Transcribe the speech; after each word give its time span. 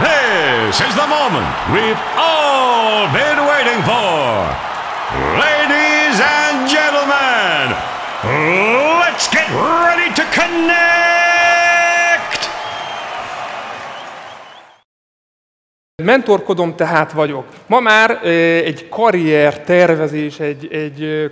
This 0.00 0.80
is 0.80 0.94
the 0.96 1.06
moment 1.06 1.54
we've 1.70 2.02
all 2.16 3.06
been 3.12 3.38
waiting 3.46 3.80
for. 3.84 4.42
Ladies 5.38 6.18
and 6.18 6.68
gentlemen, 6.68 7.76
let's 8.98 9.28
get 9.30 9.48
ready 9.54 10.12
to 10.14 10.22
connect! 10.40 11.30
Mentorkodom 16.02 16.76
tehát 16.76 17.12
vagyok. 17.12 17.46
Ma 17.66 17.80
már 17.80 18.10
egy 18.64 18.88
karrier 18.88 19.60
tervezés, 19.60 20.40
egy, 20.40 20.68
egy 20.72 21.30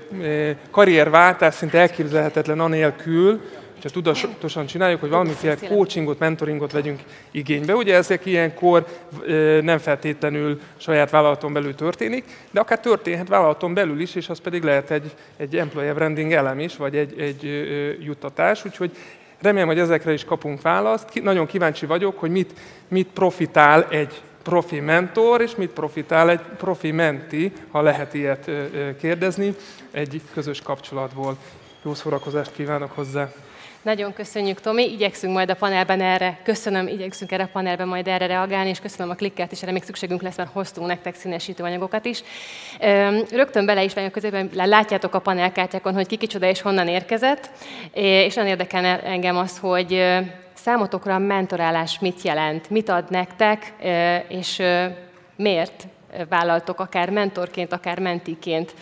karrierváltás 0.70 1.54
szinte 1.54 1.78
elképzelhetetlen 1.78 2.60
anélkül, 2.60 3.40
hogyha 3.82 4.00
tudatosan 4.00 4.66
csináljuk, 4.66 5.00
hogy 5.00 5.10
valamiféle 5.10 5.56
coachingot, 5.56 6.18
mentoringot 6.18 6.72
vegyünk 6.72 7.00
igénybe. 7.30 7.74
Ugye 7.74 7.94
ezek 7.94 8.26
ilyenkor 8.26 8.86
nem 9.60 9.78
feltétlenül 9.78 10.60
saját 10.76 11.10
vállalaton 11.10 11.52
belül 11.52 11.74
történik, 11.74 12.24
de 12.50 12.60
akár 12.60 12.80
történhet 12.80 13.28
vállalaton 13.28 13.74
belül 13.74 14.00
is, 14.00 14.14
és 14.14 14.28
az 14.28 14.38
pedig 14.38 14.62
lehet 14.62 14.90
egy, 14.90 15.14
egy 15.36 15.56
employer 15.56 15.94
branding 15.94 16.32
elem 16.32 16.60
is, 16.60 16.76
vagy 16.76 16.96
egy, 16.96 17.20
egy 17.20 17.42
juttatás. 18.00 18.64
Úgyhogy 18.64 18.90
remélem, 19.40 19.68
hogy 19.68 19.78
ezekre 19.78 20.12
is 20.12 20.24
kapunk 20.24 20.62
választ. 20.62 21.22
Nagyon 21.22 21.46
kíváncsi 21.46 21.86
vagyok, 21.86 22.18
hogy 22.18 22.30
mit, 22.30 22.52
mit 22.88 23.08
profitál 23.12 23.86
egy 23.90 24.22
profi 24.42 24.80
mentor, 24.80 25.40
és 25.40 25.54
mit 25.56 25.70
profitál 25.70 26.30
egy 26.30 26.40
profi 26.56 26.90
menti, 26.90 27.52
ha 27.70 27.82
lehet 27.82 28.14
ilyet 28.14 28.50
kérdezni, 29.00 29.54
egy 29.90 30.20
közös 30.32 30.60
kapcsolatból. 30.60 31.36
Jó 31.84 31.94
szórakozást 31.94 32.52
kívánok 32.52 32.92
hozzá! 32.92 33.32
Nagyon 33.82 34.12
köszönjük, 34.12 34.60
Tomi. 34.60 34.92
Igyekszünk 34.92 35.32
majd 35.32 35.50
a 35.50 35.54
panelben 35.54 36.00
erre, 36.00 36.38
köszönöm, 36.42 36.86
igyekszünk 36.86 37.32
erre 37.32 37.42
a 37.42 37.48
panelben 37.52 37.88
majd 37.88 38.08
erre 38.08 38.26
reagálni, 38.26 38.68
és 38.68 38.80
köszönöm 38.80 39.10
a 39.10 39.14
klikket, 39.14 39.52
és 39.52 39.62
erre 39.62 39.72
még 39.72 39.82
szükségünk 39.82 40.22
lesz, 40.22 40.36
mert 40.36 40.52
hoztunk 40.52 40.86
nektek 40.86 41.14
színesítő 41.14 41.62
anyagokat 41.62 42.04
is. 42.04 42.22
Rögtön 43.30 43.66
bele 43.66 43.82
is 43.82 43.94
vagyunk 43.94 44.12
közében, 44.12 44.50
látjátok 44.54 45.14
a 45.14 45.18
panelkártyákon, 45.18 45.94
hogy 45.94 46.06
ki 46.06 46.16
kicsoda 46.16 46.46
és 46.46 46.60
honnan 46.60 46.88
érkezett, 46.88 47.50
és 47.92 48.34
nagyon 48.34 48.50
érdekel 48.50 48.84
engem 48.84 49.36
az, 49.36 49.58
hogy 49.58 50.20
számotokra 50.54 51.14
a 51.14 51.18
mentorálás 51.18 51.98
mit 51.98 52.22
jelent, 52.22 52.70
mit 52.70 52.88
ad 52.88 53.10
nektek, 53.10 53.72
és 54.28 54.62
miért 55.36 55.86
vállaltok 56.28 56.80
akár 56.80 57.10
mentorként, 57.10 57.72
akár 57.72 57.98
mentiként 57.98 58.74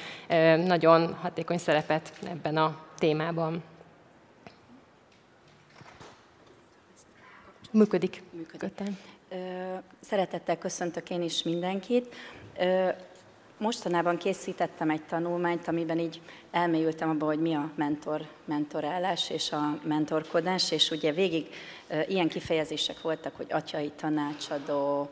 nagyon 0.66 1.16
hatékony 1.22 1.58
szerepet 1.58 2.12
ebben 2.30 2.56
a 2.56 2.76
témában. 2.98 3.62
Működik. 7.70 8.22
Működik. 8.30 8.80
Szeretettel 10.00 10.58
köszöntök 10.58 11.10
én 11.10 11.22
is 11.22 11.42
mindenkit. 11.42 12.14
Mostanában 13.58 14.16
készítettem 14.16 14.90
egy 14.90 15.02
tanulmányt, 15.02 15.68
amiben 15.68 15.98
így 15.98 16.20
elmélyültem 16.50 17.10
abba, 17.10 17.26
hogy 17.26 17.40
mi 17.40 17.54
a 17.54 17.70
mentor, 17.74 18.26
mentorálás 18.44 19.30
és 19.30 19.52
a 19.52 19.78
mentorkodás, 19.84 20.70
és 20.70 20.90
ugye 20.90 21.12
végig 21.12 21.48
ilyen 22.06 22.28
kifejezések 22.28 23.00
voltak, 23.00 23.36
hogy 23.36 23.46
atyai 23.50 23.90
tanácsadó, 23.96 25.10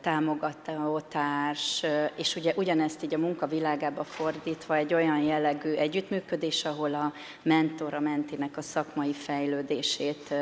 támogató 0.00 1.00
társ, 1.00 1.84
és 2.16 2.36
ugye 2.36 2.52
ugyanezt 2.56 3.02
így 3.02 3.14
a 3.14 3.18
munka 3.18 3.46
világába 3.46 4.04
fordítva 4.04 4.76
egy 4.76 4.94
olyan 4.94 5.22
jellegű 5.22 5.72
együttműködés, 5.72 6.64
ahol 6.64 6.94
a 6.94 7.12
mentor, 7.42 7.94
a 7.94 8.00
mentinek 8.00 8.56
a 8.56 8.62
szakmai 8.62 9.12
fejlődését 9.12 10.34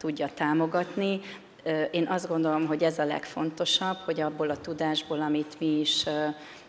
tudja 0.00 0.30
támogatni. 0.34 1.20
Én 1.90 2.06
azt 2.06 2.28
gondolom, 2.28 2.66
hogy 2.66 2.82
ez 2.82 2.98
a 2.98 3.04
legfontosabb, 3.04 3.96
hogy 3.96 4.20
abból 4.20 4.50
a 4.50 4.60
tudásból, 4.60 5.20
amit 5.20 5.56
mi 5.58 5.80
is 5.80 6.04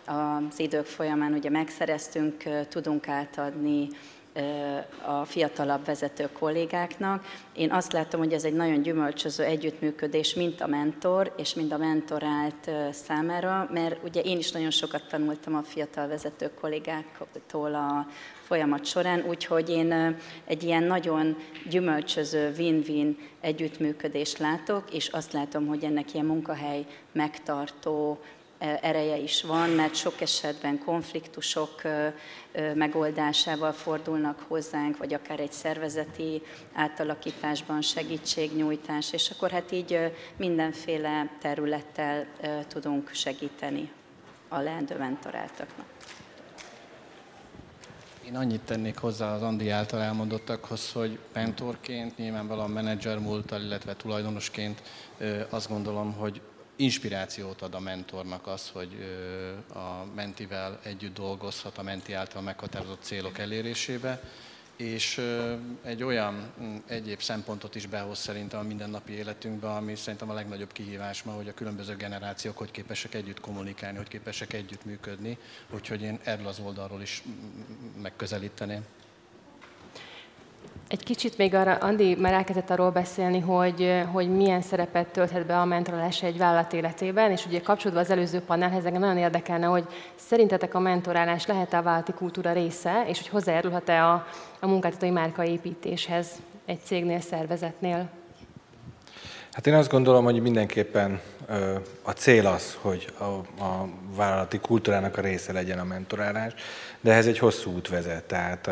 az 0.06 0.60
idők 0.60 0.86
folyamán 0.86 1.34
ugye 1.34 1.50
megszereztünk, 1.50 2.44
tudunk 2.70 3.08
átadni 3.08 3.88
a 5.06 5.26
fiatalabb 5.26 5.86
vezető 5.86 6.30
kollégáknak. 6.40 7.26
Én 7.54 7.72
azt 7.72 7.92
látom, 7.92 8.20
hogy 8.20 8.34
ez 8.34 8.44
egy 8.44 8.54
nagyon 8.54 8.82
gyümölcsöző 8.82 9.44
együttműködés, 9.44 10.34
mint 10.34 10.62
a 10.62 10.68
mentor, 10.68 11.34
és 11.38 11.54
mind 11.54 11.72
a 11.72 11.78
mentorált 11.78 12.72
számára, 12.92 13.70
mert 13.74 14.04
ugye 14.04 14.22
én 14.22 14.38
is 14.38 14.52
nagyon 14.52 14.70
sokat 14.70 15.08
tanultam 15.08 15.56
a 15.56 15.64
fiatal 15.64 16.08
vezető 16.08 16.52
kollégáktól 16.60 17.76
a 17.76 18.08
folyamat 18.44 18.86
során, 18.86 19.26
úgyhogy 19.28 19.70
én 19.70 20.18
egy 20.46 20.64
ilyen 20.64 20.84
nagyon 20.84 21.38
gyümölcsöző 21.70 22.54
win-win 22.58 23.18
együttműködést 23.42 24.38
látok, 24.38 24.94
és 24.94 25.08
azt 25.08 25.34
látom, 25.34 25.68
hogy 25.68 25.84
ennek 25.84 26.14
ilyen 26.14 26.26
munkahely 26.26 26.86
megtartó 27.12 28.20
ereje 28.62 29.18
is 29.18 29.44
van, 29.44 29.70
mert 29.70 29.96
sok 29.96 30.22
esetben 30.22 30.80
konfliktusok 30.80 31.82
megoldásával 32.76 33.72
fordulnak 33.72 34.46
hozzánk, 34.48 34.98
vagy 34.98 35.14
akár 35.14 35.40
egy 35.40 35.52
szervezeti 35.52 36.42
átalakításban 36.74 37.82
segítségnyújtás, 37.82 39.14
és 39.14 39.30
akkor 39.30 39.50
hát 39.50 39.72
így 39.72 40.14
mindenféle 40.38 41.30
területtel 41.42 42.26
tudunk 42.68 43.10
segíteni 43.14 43.92
a 44.48 44.60
leendő 44.60 44.98
mentoráltaknak. 44.98 45.86
Én 48.26 48.36
annyit 48.36 48.62
tennék 48.62 48.98
hozzá 48.98 49.34
az 49.34 49.42
Andi 49.42 49.70
által 49.70 50.02
elmondottakhoz, 50.02 50.92
hogy 50.92 51.20
mentorként, 51.34 52.18
nyilvánvalóan 52.18 52.70
menedzser 52.70 53.20
múltal, 53.20 53.62
illetve 53.62 53.96
tulajdonosként 53.96 54.82
azt 55.50 55.70
gondolom, 55.70 56.14
hogy 56.14 56.42
inspirációt 56.82 57.62
ad 57.62 57.74
a 57.74 57.80
mentornak 57.80 58.48
az, 58.48 58.70
hogy 58.70 58.90
a 59.74 60.06
mentivel 60.16 60.80
együtt 60.84 61.14
dolgozhat 61.14 61.78
a 61.78 61.84
menti 61.84 62.14
által 62.14 62.42
meghatározott 62.42 63.02
célok 63.02 63.38
elérésébe, 63.38 64.22
és 64.76 65.22
egy 65.84 66.04
olyan 66.04 66.54
egyéb 66.88 67.22
szempontot 67.22 67.76
is 67.76 67.86
behoz 67.86 68.18
szerintem 68.20 68.60
a 68.60 68.64
mindennapi 68.64 69.14
életünkbe, 69.14 69.72
ami 69.72 69.96
szerintem 69.96 70.30
a 70.30 70.34
legnagyobb 70.34 70.72
kihívás 70.72 71.24
ma, 71.24 71.32
hogy 71.32 71.48
a 71.48 71.54
különböző 71.54 71.96
generációk 71.96 72.58
hogy 72.58 72.72
képesek 72.72 73.14
együtt 73.14 73.40
kommunikálni, 73.40 73.98
hogy 73.98 74.08
képesek 74.08 74.54
együtt 74.54 74.86
működni, 74.86 75.38
úgyhogy 75.70 76.02
én 76.02 76.20
erről 76.24 76.48
az 76.48 76.60
oldalról 76.60 77.02
is 77.02 77.24
megközelíteném. 78.02 78.86
Egy 80.92 81.04
kicsit 81.04 81.38
még 81.38 81.56
arra, 81.56 81.74
Andi 81.74 82.16
már 82.16 82.34
elkezdett 82.34 82.70
arról 82.70 82.90
beszélni, 82.90 83.40
hogy, 83.40 84.04
hogy 84.12 84.36
milyen 84.36 84.62
szerepet 84.62 85.08
tölthet 85.08 85.46
be 85.46 85.60
a 85.60 85.66
mentorálás 85.66 86.24
egy 86.24 86.38
vállalat 86.38 86.74
életében, 86.74 87.32
és 87.32 87.46
ugye 87.46 87.62
kapcsolódva 87.62 88.02
az 88.02 88.10
előző 88.10 88.40
panelhez, 88.40 88.86
engem 88.86 89.02
nagyon 89.02 89.18
érdekelne, 89.18 89.66
hogy 89.66 89.84
szerintetek 90.16 90.74
a 90.74 90.80
mentorálás 90.80 91.46
lehet-e 91.46 91.78
a 91.78 91.82
vállalati 91.82 92.12
kultúra 92.12 92.54
része, 92.54 93.04
és 93.08 93.18
hogy 93.18 93.28
hozzájárulhat-e 93.28 94.06
a, 94.06 94.28
a 94.60 94.68
munkáltatói 94.68 95.10
márkaépítéshez 95.10 96.28
egy 96.66 96.80
cégnél, 96.84 97.20
szervezetnél? 97.20 98.10
Hát 99.52 99.68
én 99.68 99.74
azt 99.74 99.92
gondolom, 99.92 100.24
hogy 100.24 100.42
mindenképpen 100.42 101.20
a 102.12 102.14
cél 102.14 102.48
az, 102.48 102.78
hogy 102.82 103.08
a, 103.18 103.24
a 103.64 103.90
vállalati 104.16 104.60
kultúrának 104.60 105.18
a 105.18 105.22
része 105.22 105.54
legyen 105.54 105.80
a 105.80 105.84
mentorálás, 105.84 106.54
de 107.02 107.12
ehhez 107.12 107.28
egy 107.28 107.38
hosszú 107.38 107.72
út 107.72 107.88
vezet. 107.88 108.24
Tehát 108.24 108.70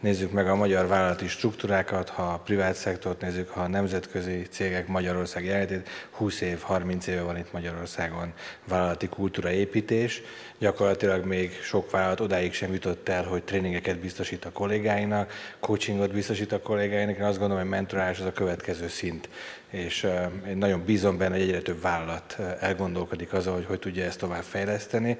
nézzük 0.00 0.32
meg 0.32 0.48
a 0.48 0.54
magyar 0.54 0.86
vállalati 0.86 1.28
struktúrákat, 1.28 2.08
ha 2.08 2.22
a 2.22 2.38
privát 2.38 2.74
szektort 2.74 3.20
nézzük, 3.20 3.48
ha 3.48 3.60
a 3.60 3.68
nemzetközi 3.68 4.46
cégek 4.50 4.86
Magyarország 4.86 5.44
jelenlétét, 5.44 5.88
20 6.10 6.40
év, 6.40 6.60
30 6.60 7.06
éve 7.06 7.22
van 7.22 7.36
itt 7.36 7.52
Magyarországon 7.52 8.32
vállalati 8.68 9.08
kultúra 9.08 9.50
építés. 9.50 10.22
Gyakorlatilag 10.58 11.24
még 11.24 11.60
sok 11.62 11.90
vállalat 11.90 12.20
odáig 12.20 12.52
sem 12.52 12.72
jutott 12.72 13.08
el, 13.08 13.24
hogy 13.24 13.42
tréningeket 13.42 13.98
biztosít 13.98 14.44
a 14.44 14.52
kollégáinak, 14.52 15.32
coachingot 15.60 16.12
biztosít 16.12 16.52
a 16.52 16.60
kollégáinak. 16.60 17.16
Én 17.16 17.24
azt 17.24 17.38
gondolom, 17.38 17.62
hogy 17.62 17.72
mentorálás 17.72 18.20
az 18.20 18.26
a 18.26 18.32
következő 18.32 18.88
szint 18.88 19.28
és 19.74 20.06
én 20.48 20.56
nagyon 20.56 20.84
bízom 20.84 21.18
benne, 21.18 21.34
hogy 21.34 21.42
egyre 21.42 21.60
több 21.60 21.80
vállalat 21.80 22.36
elgondolkodik 22.74 23.32
azon, 23.32 23.54
hogy 23.54 23.64
hogy 23.64 23.78
tudja 23.78 24.04
ezt 24.04 24.18
tovább 24.18 24.42
fejleszteni. 24.42 25.16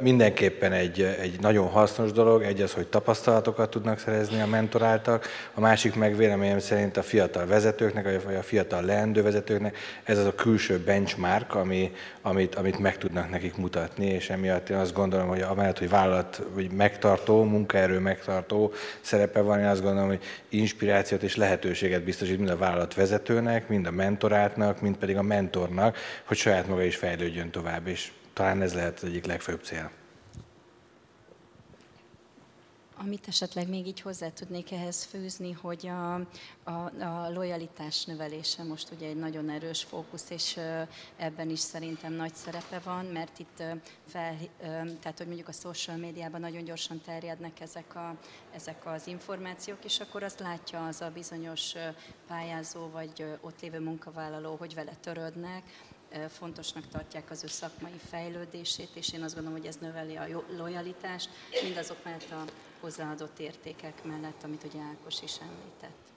Mindenképpen 0.00 0.72
egy, 0.72 1.02
egy 1.20 1.40
nagyon 1.40 1.68
hasznos 1.68 2.12
dolog, 2.12 2.42
egy 2.42 2.60
az, 2.60 2.72
hogy 2.72 2.86
tapasztalatokat 2.86 3.70
tudnak 3.70 3.98
szerezni 3.98 4.40
a 4.40 4.46
mentoráltak, 4.46 5.26
a 5.54 5.60
másik 5.60 5.94
meg 5.94 6.16
véleményem 6.16 6.58
szerint 6.58 6.96
a 6.96 7.02
fiatal 7.02 7.46
vezetőknek, 7.46 8.22
vagy 8.24 8.34
a 8.34 8.42
fiatal 8.42 8.82
leendő 8.82 9.22
vezetőknek, 9.22 9.76
ez 10.02 10.18
az 10.18 10.26
a 10.26 10.34
külső 10.34 10.78
benchmark, 10.78 11.54
ami, 11.54 11.92
amit, 12.22 12.54
amit 12.54 12.78
meg 12.78 12.98
tudnak 12.98 13.30
nekik 13.30 13.56
mutatni, 13.56 14.06
és 14.06 14.30
emiatt 14.30 14.68
én 14.68 14.76
azt 14.76 14.94
gondolom, 14.94 15.28
hogy 15.28 15.40
amellett, 15.40 15.78
hogy 15.78 15.88
vállalat 15.88 16.42
hogy 16.54 16.70
megtartó, 16.70 17.44
munkaerő 17.44 17.98
megtartó 17.98 18.72
szerepe 19.00 19.40
van, 19.40 19.58
én 19.58 19.66
azt 19.66 19.82
gondolom, 19.82 20.08
hogy 20.08 20.22
inspirációt 20.48 21.22
és 21.22 21.36
lehetőséget 21.36 22.04
biztosít 22.04 22.38
mind 22.38 22.50
a 22.50 22.56
vállalat 22.56 22.94
vezetőnek, 22.94 23.68
mind 23.68 23.86
a 23.86 23.90
mentorátnak, 23.90 24.80
mind 24.80 24.96
pedig 24.96 25.16
a 25.16 25.22
mentornak, 25.22 25.96
hogy 26.24 26.36
saját 26.36 26.68
maga 26.68 26.82
is 26.82 26.96
fejlődjön 26.96 27.50
tovább, 27.50 27.86
és 27.86 28.10
talán 28.32 28.62
ez 28.62 28.74
lehet 28.74 28.96
az 28.96 29.04
egyik 29.04 29.26
legfőbb 29.26 29.62
cél. 29.62 29.90
Amit 32.96 33.28
esetleg 33.28 33.68
még 33.68 33.86
így 33.86 34.00
hozzá 34.00 34.28
tudnék 34.28 34.72
ehhez 34.72 35.04
fűzni, 35.04 35.52
hogy 35.52 35.86
a, 35.86 36.14
a, 36.62 37.02
a 37.04 37.30
lojalitás 37.32 38.04
növelése 38.04 38.62
most 38.62 38.90
ugye 38.90 39.06
egy 39.06 39.16
nagyon 39.16 39.50
erős 39.50 39.82
fókusz, 39.82 40.30
és 40.30 40.58
ebben 41.16 41.50
is 41.50 41.58
szerintem 41.58 42.12
nagy 42.12 42.34
szerepe 42.34 42.80
van, 42.84 43.04
mert 43.04 43.38
itt 43.38 43.62
fel, 44.06 44.36
tehát 45.00 45.18
hogy 45.18 45.26
mondjuk 45.26 45.48
a 45.48 45.52
social 45.52 45.96
médiában 45.96 46.40
nagyon 46.40 46.64
gyorsan 46.64 47.00
terjednek 47.00 47.60
ezek, 47.60 47.94
a, 47.94 48.16
ezek 48.54 48.86
az 48.86 49.06
információk, 49.06 49.84
és 49.84 50.00
akkor 50.00 50.22
azt 50.22 50.40
látja 50.40 50.86
az 50.86 51.00
a 51.00 51.10
bizonyos 51.10 51.72
pályázó 52.26 52.88
vagy 52.90 53.24
ott 53.40 53.60
lévő 53.60 53.80
munkavállaló, 53.80 54.56
hogy 54.56 54.74
vele 54.74 54.96
törődnek, 55.00 55.62
fontosnak 56.28 56.88
tartják 56.88 57.30
az 57.30 57.44
ő 57.44 57.46
szakmai 57.46 58.00
fejlődését, 58.08 58.90
és 58.94 59.12
én 59.12 59.22
azt 59.22 59.34
gondolom, 59.34 59.58
hogy 59.58 59.68
ez 59.68 59.76
növeli 59.76 60.16
a 60.16 60.44
lojalitást, 60.56 61.30
mindazok 61.62 62.04
mellett 62.04 62.30
a 62.30 62.44
hozzáadott 62.80 63.38
értékek 63.38 64.04
mellett, 64.04 64.42
amit 64.42 64.64
ugye 64.64 64.80
Ákos 64.80 65.22
is 65.22 65.36
említett. 65.40 66.11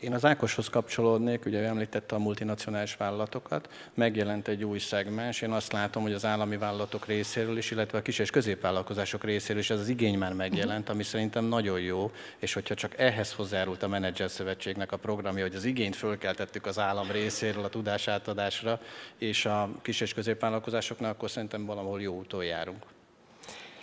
Én 0.00 0.12
az 0.14 0.24
Ákoshoz 0.24 0.68
kapcsolódnék, 0.68 1.44
ugye 1.44 1.62
említette 1.62 2.14
a 2.14 2.18
multinacionális 2.18 2.96
vállalatokat, 2.96 3.68
megjelent 3.94 4.48
egy 4.48 4.64
új 4.64 4.78
szegmens, 4.78 5.40
én 5.40 5.50
azt 5.50 5.72
látom, 5.72 6.02
hogy 6.02 6.12
az 6.12 6.24
állami 6.24 6.56
vállalatok 6.56 7.06
részéről 7.06 7.56
is, 7.56 7.70
illetve 7.70 7.98
a 7.98 8.02
kis 8.02 8.18
és 8.18 8.30
középvállalkozások 8.30 9.24
részéről 9.24 9.60
is 9.60 9.70
ez 9.70 9.80
az 9.80 9.88
igény 9.88 10.18
már 10.18 10.32
megjelent, 10.32 10.88
ami 10.88 11.02
szerintem 11.02 11.44
nagyon 11.44 11.80
jó, 11.80 12.10
és 12.38 12.52
hogyha 12.52 12.74
csak 12.74 12.98
ehhez 12.98 13.32
hozzárult 13.32 13.82
a 13.82 13.88
Menedzser 13.88 14.30
Szövetségnek 14.30 14.92
a 14.92 14.96
programja, 14.96 15.42
hogy 15.42 15.54
az 15.54 15.64
igényt 15.64 15.96
fölkeltettük 15.96 16.66
az 16.66 16.78
állam 16.78 17.10
részéről 17.10 17.64
a 17.64 17.68
tudásátadásra, 17.68 18.80
és 19.18 19.46
a 19.46 19.68
kis 19.82 20.00
és 20.00 20.14
középvállalkozásoknak, 20.14 21.10
akkor 21.10 21.30
szerintem 21.30 21.66
valahol 21.66 22.00
jó 22.00 22.14
úton 22.14 22.44
járunk. 22.44 22.84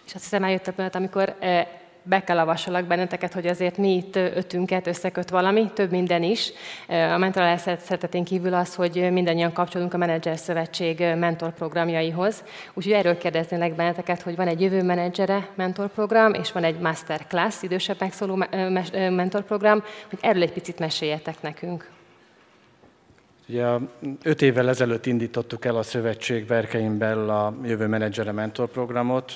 És 0.05 0.13
azt 0.13 0.23
hiszem 0.23 0.43
eljött 0.43 0.67
a 0.67 0.71
pillanat, 0.71 0.95
amikor 0.95 1.35
eh, 1.39 1.67
be 2.03 2.23
kell 2.23 2.39
avassalak 2.39 2.85
benneteket, 2.85 3.33
hogy 3.33 3.47
azért 3.47 3.77
mi 3.77 3.95
itt 3.95 4.15
ötünket 4.15 4.87
összeköt 4.87 5.29
valami, 5.29 5.71
több 5.73 5.91
minden 5.91 6.23
is. 6.23 6.51
A 6.87 7.17
mentorálás 7.17 7.61
szeretetén 7.61 8.23
kívül 8.23 8.53
az, 8.53 8.75
hogy 8.75 9.11
mindannyian 9.11 9.53
kapcsolunk 9.53 9.93
a 9.93 9.97
Menedzser 9.97 10.37
Szövetség 10.37 10.99
mentorprogramjaihoz. 10.99 12.43
Úgyhogy 12.73 12.93
erről 12.93 13.17
kérdeznélek 13.17 13.75
benneteket, 13.75 14.21
hogy 14.21 14.35
van 14.35 14.47
egy 14.47 14.61
jövő 14.61 14.83
menedzsere 14.83 15.49
mentorprogram, 15.55 16.33
és 16.33 16.51
van 16.51 16.63
egy 16.63 16.79
masterclass, 16.79 17.61
idősebb 17.61 17.99
megszóló 17.99 18.45
mentorprogram, 18.91 19.83
hogy 20.09 20.19
erről 20.21 20.41
egy 20.41 20.53
picit 20.53 20.79
meséljetek 20.79 21.41
nekünk. 21.41 21.91
Ugye 23.47 23.65
öt 24.23 24.41
évvel 24.41 24.69
ezelőtt 24.69 25.05
indítottuk 25.05 25.65
el 25.65 25.75
a 25.75 25.83
szövetség 25.83 26.45
berkein 26.45 27.03
a 27.03 27.53
Jövő 27.63 27.87
Menedzsere 27.87 28.31
Mentor 28.31 28.67
programot 28.67 29.33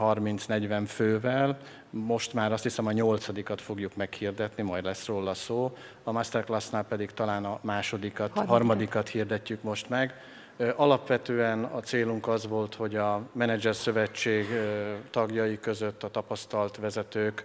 30-40 0.00 0.82
fővel. 0.86 1.58
Most 1.96 2.32
már 2.32 2.52
azt 2.52 2.62
hiszem 2.62 2.86
a 2.86 2.92
nyolcadikat 2.92 3.60
fogjuk 3.60 3.96
meghirdetni, 3.96 4.62
majd 4.62 4.84
lesz 4.84 5.06
róla 5.06 5.34
szó. 5.34 5.76
A 6.02 6.12
Masterclassnál 6.12 6.84
pedig 6.84 7.10
talán 7.10 7.44
a 7.44 7.58
másodikat, 7.62 8.18
harmadikat, 8.28 8.48
harmadikat 8.48 9.08
hirdetjük 9.08 9.62
most 9.62 9.88
meg. 9.88 10.14
Alapvetően 10.76 11.64
a 11.64 11.80
célunk 11.80 12.28
az 12.28 12.46
volt, 12.46 12.74
hogy 12.74 12.96
a 12.96 13.22
Menedzser 13.32 13.74
Szövetség 13.74 14.46
tagjai 15.10 15.58
között 15.58 16.02
a 16.02 16.10
tapasztalt 16.10 16.76
vezetők 16.76 17.44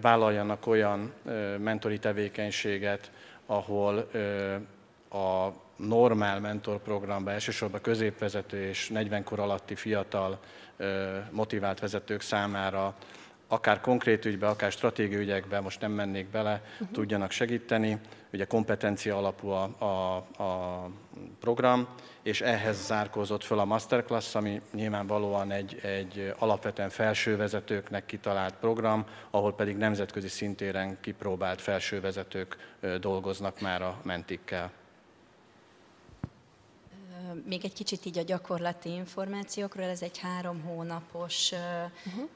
vállaljanak 0.00 0.66
olyan 0.66 1.12
mentori 1.58 1.98
tevékenységet, 1.98 3.10
ahol 3.46 4.10
a 5.10 5.48
normál 5.76 6.40
mentorprogramban 6.40 7.32
elsősorban 7.32 7.80
középvezető 7.80 8.68
és 8.68 8.88
40 8.88 9.24
kor 9.24 9.40
alatti 9.40 9.74
fiatal 9.74 10.38
motivált 11.30 11.80
vezetők 11.80 12.20
számára 12.20 12.94
akár 13.48 13.80
konkrét 13.80 14.24
ügybe, 14.24 14.46
akár 14.46 14.72
stratégiai 14.72 15.20
ügyekbe, 15.20 15.60
most 15.60 15.80
nem 15.80 15.92
mennék 15.92 16.30
bele, 16.30 16.62
uh-huh. 16.72 16.88
tudjanak 16.90 17.30
segíteni. 17.30 17.98
Ugye 18.32 18.44
kompetencia 18.44 19.16
alapú 19.16 19.48
a, 19.48 19.70
a, 19.78 20.16
a 20.42 20.90
program, 21.40 21.88
és 22.22 22.40
ehhez 22.40 22.86
zárkózott 22.86 23.44
föl 23.44 23.58
a 23.58 23.64
masterclass, 23.64 24.34
ami 24.34 24.60
nyilvánvalóan 24.72 25.50
egy, 25.50 25.78
egy 25.82 26.34
alapvetően 26.38 26.88
felsővezetőknek 26.88 28.06
kitalált 28.06 28.54
program, 28.54 29.04
ahol 29.30 29.54
pedig 29.54 29.76
nemzetközi 29.76 30.28
szintéren 30.28 31.00
kipróbált 31.00 31.60
felsővezetők 31.60 32.56
dolgoznak 33.00 33.60
már 33.60 33.82
a 33.82 34.00
mentikkel. 34.02 34.70
Még 37.44 37.64
egy 37.64 37.72
kicsit 37.72 38.04
így 38.04 38.18
a 38.18 38.22
gyakorlati 38.22 38.88
információkról, 38.88 39.86
ez 39.86 40.02
egy 40.02 40.18
három 40.18 40.60
hónapos 40.62 41.52
uh-huh. 41.52 42.28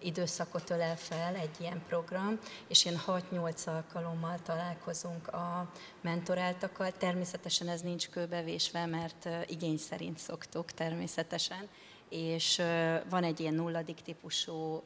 időszakot 0.00 0.70
ölel 0.70 0.96
fel 0.96 1.34
egy 1.34 1.60
ilyen 1.60 1.82
program, 1.88 2.38
és 2.68 2.84
ilyen 2.84 3.00
6-8 3.06 3.66
alkalommal 3.66 4.38
találkozunk 4.42 5.28
a 5.28 5.70
mentoráltakkal. 6.00 6.90
Természetesen 6.90 7.68
ez 7.68 7.80
nincs 7.80 8.08
kőbevésve, 8.08 8.86
mert 8.86 9.28
igény 9.46 9.78
szerint 9.78 10.18
szoktuk 10.18 10.72
természetesen, 10.72 11.68
és 12.12 12.62
van 13.08 13.24
egy 13.24 13.40
ilyen 13.40 13.54
nulladik 13.54 14.00
típusú 14.00 14.82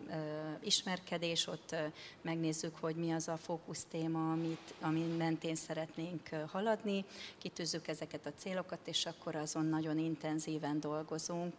ismerkedés, 0.61 1.47
ott 1.47 1.77
megnézzük, 2.23 2.77
hogy 2.81 2.97
mi 2.97 3.13
az 3.13 3.29
a 3.29 3.37
fókusz 3.37 3.85
téma, 3.85 4.33
amit, 4.33 4.75
ami 4.81 5.01
mentén 5.19 5.55
szeretnénk 5.55 6.29
haladni, 6.47 7.05
kitűzzük 7.39 7.89
ezeket 7.89 8.27
a 8.27 8.33
célokat, 8.37 8.81
és 8.85 9.07
akkor 9.07 9.35
azon 9.35 9.67
nagyon 9.67 9.99
intenzíven 9.99 10.81
dolgozunk, 10.81 11.55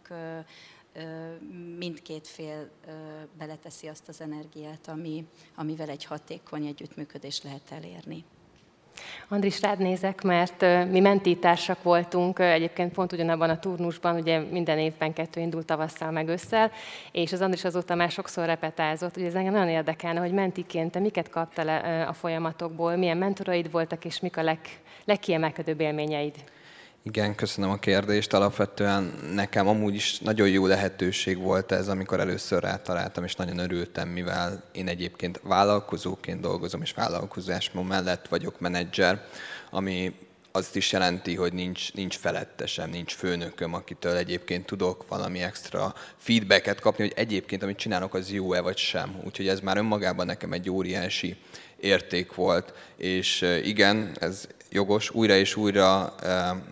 mindkét 1.78 2.26
fél 2.26 2.70
beleteszi 3.38 3.86
azt 3.86 4.08
az 4.08 4.20
energiát, 4.20 4.88
ami, 4.88 5.26
amivel 5.54 5.88
egy 5.88 6.04
hatékony 6.04 6.66
együttműködést 6.66 7.42
lehet 7.42 7.70
elérni. 7.70 8.24
Andris, 9.28 9.60
rád 9.60 9.78
nézek, 9.78 10.22
mert 10.22 10.60
mi 10.90 11.00
mentítársak 11.00 11.82
voltunk, 11.82 12.38
egyébként 12.38 12.92
pont 12.92 13.12
ugyanabban 13.12 13.50
a 13.50 13.58
turnusban, 13.58 14.14
ugye 14.14 14.38
minden 14.38 14.78
évben 14.78 15.12
kettő 15.12 15.40
indult 15.40 15.66
tavasszal 15.66 16.10
meg 16.10 16.28
ősszel, 16.28 16.70
és 17.12 17.32
az 17.32 17.40
Andris 17.40 17.64
azóta 17.64 17.94
már 17.94 18.10
sokszor 18.10 18.46
repetázott, 18.46 19.16
ugye 19.16 19.26
ez 19.26 19.34
engem 19.34 19.52
nagyon 19.52 19.68
érdekelne, 19.68 20.20
hogy 20.20 20.32
mentiként 20.32 20.90
te 20.90 20.98
miket 20.98 21.30
kaptál 21.30 22.06
a 22.08 22.12
folyamatokból, 22.12 22.96
milyen 22.96 23.16
mentoraid 23.16 23.70
voltak, 23.70 24.04
és 24.04 24.20
mik 24.20 24.36
a 24.36 24.42
leg, 24.42 24.58
legkiemelkedőbb 25.04 25.80
élményeid? 25.80 26.34
Igen, 27.08 27.34
köszönöm 27.34 27.70
a 27.70 27.78
kérdést. 27.78 28.32
Alapvetően 28.32 29.18
nekem 29.34 29.68
amúgy 29.68 29.94
is 29.94 30.18
nagyon 30.18 30.48
jó 30.48 30.66
lehetőség 30.66 31.38
volt 31.38 31.72
ez, 31.72 31.88
amikor 31.88 32.20
először 32.20 32.62
rátaláltam, 32.62 33.24
és 33.24 33.34
nagyon 33.34 33.58
örültem, 33.58 34.08
mivel 34.08 34.62
én 34.72 34.88
egyébként 34.88 35.40
vállalkozóként 35.42 36.40
dolgozom, 36.40 36.82
és 36.82 36.92
vállalkozás 36.92 37.70
mellett 37.88 38.28
vagyok 38.28 38.60
menedzser, 38.60 39.24
ami 39.70 40.14
azt 40.52 40.76
is 40.76 40.92
jelenti, 40.92 41.34
hogy 41.34 41.52
nincs, 41.52 41.92
nincs 41.92 42.16
felettesem, 42.16 42.90
nincs 42.90 43.14
főnököm, 43.14 43.74
akitől 43.74 44.16
egyébként 44.16 44.66
tudok 44.66 45.08
valami 45.08 45.42
extra 45.42 45.94
feedbacket 46.16 46.80
kapni, 46.80 47.04
hogy 47.04 47.12
egyébként 47.16 47.62
amit 47.62 47.78
csinálok, 47.78 48.14
az 48.14 48.32
jó-e 48.32 48.60
vagy 48.60 48.76
sem. 48.76 49.20
Úgyhogy 49.24 49.48
ez 49.48 49.60
már 49.60 49.76
önmagában 49.76 50.26
nekem 50.26 50.52
egy 50.52 50.70
óriási 50.70 51.36
érték 51.80 52.34
volt, 52.34 52.72
és 52.96 53.58
igen, 53.64 54.16
ez 54.20 54.48
jogos, 54.70 55.10
újra 55.10 55.36
és 55.36 55.56
újra 55.56 56.14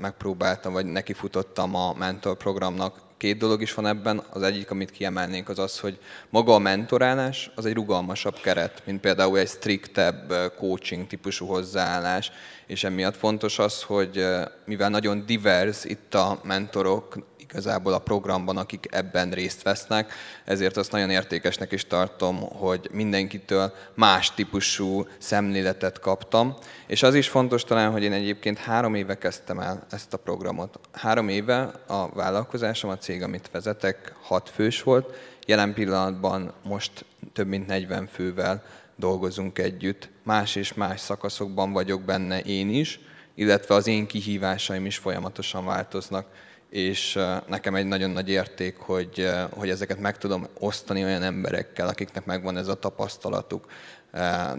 megpróbáltam, 0.01 0.73
vagy 0.73 0.87
nekifutottam 0.87 1.75
a 1.75 1.95
mentor 1.95 2.37
programnak. 2.37 3.05
Két 3.17 3.39
dolog 3.39 3.63
is 3.63 3.75
van 3.75 3.87
ebben. 3.87 4.23
Az 4.31 4.43
egyik, 4.43 4.71
amit 4.71 4.91
kiemelnénk, 4.91 5.49
az 5.49 5.59
az, 5.59 5.79
hogy 5.79 5.99
maga 6.31 6.55
a 6.55 6.59
mentorálás 6.59 7.51
az 7.55 7.67
egy 7.67 7.75
rugalmasabb 7.75 8.41
keret, 8.41 8.83
mint 8.85 9.01
például 9.01 9.39
egy 9.39 9.49
striktebb 9.49 10.33
coaching 10.59 11.07
típusú 11.07 11.47
hozzáállás, 11.47 12.31
és 12.67 12.85
emiatt 12.85 13.17
fontos 13.17 13.59
az, 13.59 13.83
hogy 13.83 14.27
mivel 14.65 14.89
nagyon 14.89 15.27
divers 15.27 15.85
itt 15.85 16.15
a 16.15 16.41
mentorok 16.45 17.17
igazából 17.51 17.93
a 17.93 17.99
programban, 17.99 18.57
akik 18.57 18.87
ebben 18.91 19.31
részt 19.31 19.63
vesznek, 19.63 20.13
ezért 20.45 20.77
azt 20.77 20.93
nagyon 20.93 21.11
értékesnek 21.11 21.73
is 21.73 21.87
tartom, 21.87 22.41
hogy 22.41 22.89
mindenkitől 22.93 23.73
más 23.95 24.35
típusú 24.35 25.07
szemléletet 25.19 26.01
kaptam. 26.01 26.55
És 26.87 27.03
az 27.03 27.15
is 27.15 27.29
fontos 27.29 27.65
talán, 27.65 27.91
hogy 27.91 28.03
én 28.03 28.13
egyébként 28.13 28.59
három 28.59 28.95
éve 28.95 29.19
kezdtem 29.19 29.59
el 29.59 29.87
ezt 29.91 30.15
a 30.15 30.17
programot. 30.17 30.81
Három 30.93 31.29
éve 31.29 31.61
a 31.87 32.09
vállalkozásom, 32.09 32.91
a 32.91 32.99
cég, 32.99 33.23
amit 33.23 33.51
vezetek, 33.53 34.15
hat 34.23 34.51
fős 34.55 34.83
volt, 34.83 35.15
jelen 35.47 35.75
pillanatban 35.75 36.53
most 36.63 37.05
több 37.33 37.47
mint 37.47 37.67
40 37.67 38.07
fővel 38.07 38.63
dolgozunk 38.97 39.59
együtt. 39.59 40.09
Más 40.23 40.57
és 40.57 40.75
más 40.75 41.01
szakaszokban 41.01 41.73
vagyok 41.73 42.03
benne 42.03 42.41
én 42.41 42.71
is, 42.71 43.01
illetve 43.35 43.75
az 43.75 43.87
én 43.87 44.07
kihívásaim 44.07 44.87
is 44.87 44.97
folyamatosan 44.97 45.65
változnak 45.65 46.27
és 46.71 47.19
nekem 47.47 47.75
egy 47.75 47.87
nagyon 47.87 48.11
nagy 48.11 48.29
érték, 48.29 48.77
hogy, 48.77 49.29
hogy 49.51 49.71
ezeket 49.71 49.99
meg 49.99 50.19
tudom 50.19 50.47
osztani 50.59 51.05
olyan 51.05 51.23
emberekkel, 51.23 51.89
akiknek 51.89 52.25
megvan 52.25 52.57
ez 52.57 52.69
a 52.69 52.75
tapasztalatuk. 52.75 53.65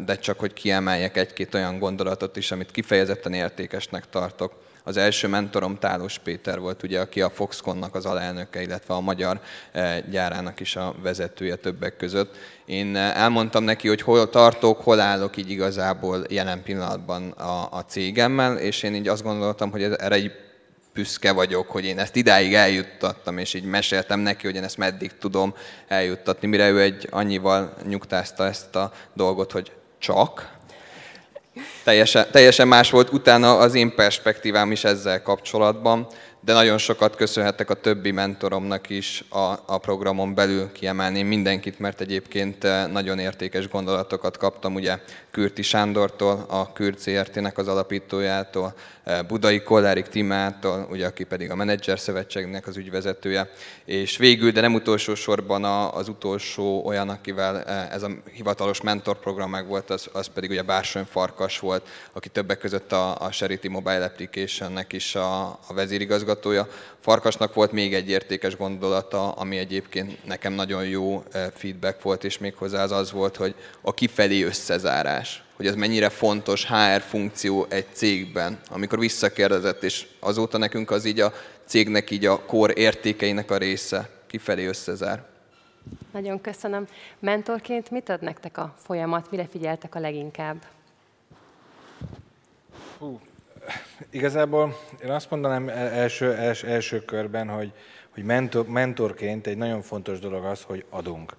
De 0.06 0.18
csak 0.20 0.40
hogy 0.40 0.54
kiemeljek 0.54 1.18
egy-két 1.18 1.54
olyan 1.54 1.80
gondolatot 1.80 2.38
is, 2.38 2.52
amit 2.52 2.72
kifejezetten 2.72 3.34
értékesnek 3.34 4.10
tartok. 4.10 4.54
Az 4.84 4.98
első 4.98 5.28
mentorom 5.28 5.78
Tálos 5.78 6.20
Péter 6.20 6.60
volt, 6.60 6.84
ugye, 6.84 7.00
aki 7.00 7.22
a 7.22 7.30
Foxconnnak 7.30 7.96
az 7.96 8.06
alelnöke, 8.06 8.62
illetve 8.62 8.94
a 8.94 9.00
magyar 9.00 9.40
gyárának 10.10 10.60
is 10.60 10.76
a 10.76 10.96
vezetője 11.02 11.56
többek 11.56 11.98
között. 11.98 12.36
Én 12.66 12.96
elmondtam 12.96 13.64
neki, 13.64 13.88
hogy 13.88 14.02
hol 14.02 14.30
tartok, 14.30 14.82
hol 14.82 15.00
állok 15.00 15.38
így 15.38 15.50
igazából 15.50 16.26
jelen 16.30 16.64
pillanatban 16.64 17.30
a, 17.30 17.68
a 17.72 17.86
cégemmel, 17.88 18.58
és 18.58 18.84
én 18.84 18.96
így 18.96 19.08
azt 19.08 19.24
gondoltam, 19.24 19.72
hogy 19.72 19.84
erre 19.84 20.16
egy 20.16 20.32
büszke 20.98 21.32
vagyok, 21.32 21.70
hogy 21.70 21.86
én 21.86 22.00
ezt 22.00 22.16
idáig 22.16 22.54
eljuttattam, 22.54 23.38
és 23.38 23.54
így 23.54 23.64
meséltem 23.64 24.20
neki, 24.20 24.46
hogy 24.46 24.56
én 24.56 24.64
ezt 24.64 24.78
meddig 24.78 25.18
tudom 25.18 25.56
eljuttatni, 25.88 26.48
mire 26.48 26.70
ő 26.70 26.82
egy 26.82 27.08
annyival 27.12 27.74
nyugtázta 27.88 28.46
ezt 28.46 28.76
a 28.76 28.92
dolgot, 29.14 29.52
hogy 29.52 29.72
csak. 30.00 30.56
Teljesen, 31.84 32.26
teljesen 32.32 32.68
más 32.68 32.90
volt 32.90 33.14
utána 33.14 33.58
az 33.58 33.74
én 33.74 33.96
perspektívám 33.96 34.72
is 34.72 34.84
ezzel 34.84 35.22
kapcsolatban 35.22 36.08
de 36.48 36.54
nagyon 36.54 36.78
sokat 36.78 37.16
köszönhetek 37.16 37.70
a 37.70 37.74
többi 37.74 38.12
mentoromnak 38.12 38.90
is 38.90 39.24
a, 39.30 39.52
a 39.66 39.78
programon 39.78 40.34
belül, 40.34 40.72
kiemelném 40.72 41.28
mindenkit, 41.28 41.80
mert 41.80 42.02
egyébként 42.02 42.64
eh, 42.64 42.88
nagyon 42.88 43.20
értékes 43.20 43.70
gondolatokat 43.70 44.38
kaptam, 44.38 44.76
ugye 44.76 44.98
Kürti 45.38 45.62
Sándortól, 45.62 46.46
a 46.50 46.74
Kürt 46.74 47.02
CRT-nek 47.02 47.58
az 47.58 47.68
alapítójától, 47.68 48.74
eh, 49.04 49.22
Budai 49.22 49.62
Kollárik 49.62 50.08
Timától, 50.08 50.88
ugye, 50.92 51.06
aki 51.06 51.24
pedig 51.24 51.52
a 51.52 51.56
Menedzser 51.56 52.00
Szövetségnek 52.00 52.68
az 52.68 52.78
ügyvezetője, 52.78 53.50
és 53.86 54.18
végül, 54.18 54.52
de 54.52 54.62
nem 54.62 54.74
utolsó 54.74 55.16
sorban 55.16 55.64
az 55.94 56.08
utolsó 56.08 56.86
olyan, 56.86 57.10
akivel 57.10 57.64
eh, 57.64 57.92
ez 57.94 58.04
a 58.04 58.10
hivatalos 58.34 58.82
mentorprogram 58.82 59.50
meg 59.50 59.68
volt, 59.68 59.90
az, 59.90 60.10
az 60.14 60.28
pedig 60.28 60.50
ugye 60.50 60.62
Bársony 60.62 61.06
Farkas 61.10 61.60
volt, 61.60 61.88
aki 62.14 62.30
többek 62.30 62.58
között 62.58 62.92
a, 62.92 63.22
a 63.22 63.30
Charity 63.30 63.68
Mobile 63.68 64.06
Application-nek 64.06 64.94
is 64.94 65.16
a, 65.16 65.46
a 65.46 65.74
vezérigazgató, 65.74 66.50
igazgatója. 66.52 66.68
Farkasnak 67.00 67.54
volt 67.54 67.72
még 67.72 67.94
egy 67.94 68.10
értékes 68.10 68.56
gondolata, 68.56 69.32
ami 69.32 69.58
egyébként 69.58 70.26
nekem 70.26 70.54
nagyon 70.54 70.86
jó 70.86 71.24
eh, 71.32 71.48
feedback 71.54 72.02
volt, 72.02 72.24
és 72.24 72.38
méghozzá 72.38 72.84
az 72.84 72.92
az 72.92 73.12
volt, 73.12 73.36
hogy 73.36 73.56
a 73.82 73.94
kifelé 73.94 74.44
összezárás 74.44 75.27
hogy 75.58 75.68
ez 75.68 75.76
mennyire 75.76 76.10
fontos 76.10 76.66
HR 76.66 77.02
funkció 77.02 77.66
egy 77.70 77.86
cégben, 77.92 78.60
amikor 78.70 79.00
visszakérdezett, 79.00 79.84
és 79.84 80.08
azóta 80.20 80.58
nekünk 80.58 80.92
az 80.92 81.06
így 81.06 81.20
a 81.20 81.34
cégnek 81.66 82.12
így 82.12 82.26
a 82.26 82.46
kor 82.46 82.78
értékeinek 82.78 83.52
a 83.52 83.58
része 83.58 84.10
kifelé 84.28 84.66
összezár. 84.66 85.26
Nagyon 86.12 86.42
köszönöm. 86.42 86.88
Mentorként 87.20 87.92
mit 87.92 88.10
ad 88.10 88.22
nektek 88.22 88.58
a 88.58 88.76
folyamat, 88.78 89.32
mire 89.32 89.48
figyeltek 89.52 89.96
a 89.96 90.00
leginkább? 90.00 90.66
Hú, 92.98 93.20
Igazából 94.10 94.78
én 95.04 95.12
azt 95.12 95.30
mondanám 95.30 95.70
első, 95.70 96.34
első, 96.34 96.68
első 96.68 97.06
körben, 97.06 97.50
hogy, 97.50 97.72
hogy 98.14 98.24
mentor, 98.24 98.68
mentorként 98.68 99.48
egy 99.48 99.58
nagyon 99.58 99.82
fontos 99.82 100.20
dolog 100.20 100.46
az, 100.46 100.62
hogy 100.62 100.86
adunk. 100.90 101.36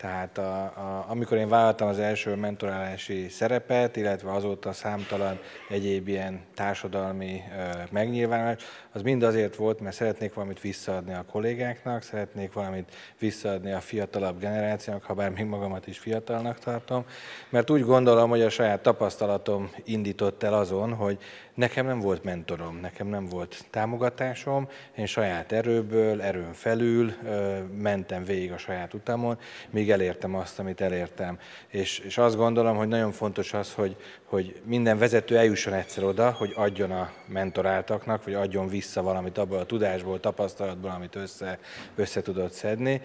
Tehát 0.00 0.38
a, 0.38 0.62
a, 0.62 1.04
amikor 1.08 1.36
én 1.36 1.48
vállaltam 1.48 1.88
az 1.88 1.98
első 1.98 2.34
mentorálási 2.34 3.28
szerepet, 3.28 3.96
illetve 3.96 4.32
azóta 4.32 4.72
számtalan 4.72 5.38
egyéb 5.68 6.08
ilyen 6.08 6.40
társadalmi 6.54 7.42
ö, 7.58 7.78
megnyilvánulás, 7.90 8.62
az 8.92 9.02
mind 9.02 9.22
azért 9.22 9.56
volt, 9.56 9.80
mert 9.80 9.94
szeretnék 9.94 10.34
valamit 10.34 10.60
visszaadni 10.60 11.14
a 11.14 11.24
kollégáknak, 11.30 12.02
szeretnék 12.02 12.52
valamit 12.52 12.94
visszaadni 13.18 13.72
a 13.72 13.80
fiatalabb 13.80 14.38
generációnak, 14.38 15.02
ha 15.02 15.14
bár 15.14 15.30
még 15.30 15.44
magamat 15.44 15.86
is 15.86 15.98
fiatalnak 15.98 16.58
tartom, 16.58 17.04
mert 17.48 17.70
úgy 17.70 17.84
gondolom, 17.84 18.30
hogy 18.30 18.42
a 18.42 18.50
saját 18.50 18.82
tapasztalatom 18.82 19.70
indított 19.84 20.42
el 20.42 20.54
azon, 20.54 20.94
hogy 20.94 21.18
nekem 21.54 21.86
nem 21.86 22.00
volt 22.00 22.24
mentorom, 22.24 22.76
nekem 22.76 23.06
nem 23.06 23.26
volt 23.26 23.64
támogatásom, 23.70 24.68
én 24.96 25.06
saját 25.06 25.52
erőből, 25.52 26.22
erőn 26.22 26.52
felül 26.52 27.12
ö, 27.24 27.58
mentem 27.78 28.24
végig 28.24 28.52
a 28.52 28.58
saját 28.58 28.94
utamon, 28.94 29.38
míg 29.70 29.89
elértem 29.90 30.34
azt, 30.34 30.58
amit 30.58 30.80
elértem. 30.80 31.38
És, 31.68 31.98
és 31.98 32.18
azt 32.18 32.36
gondolom, 32.36 32.76
hogy 32.76 32.88
nagyon 32.88 33.12
fontos 33.12 33.52
az, 33.52 33.72
hogy, 33.72 33.96
hogy 34.24 34.60
minden 34.64 34.98
vezető 34.98 35.36
eljusson 35.36 35.72
egyszer 35.72 36.04
oda, 36.04 36.30
hogy 36.30 36.52
adjon 36.56 36.90
a 36.90 37.10
mentoráltaknak, 37.26 38.24
vagy 38.24 38.34
adjon 38.34 38.68
vissza 38.68 39.02
valamit 39.02 39.38
abból 39.38 39.58
a 39.58 39.66
tudásból, 39.66 40.20
tapasztalatból, 40.20 40.90
amit 40.90 41.16
össze, 41.16 41.58
össze 41.96 42.22
tudott 42.22 42.52
szedni, 42.52 43.00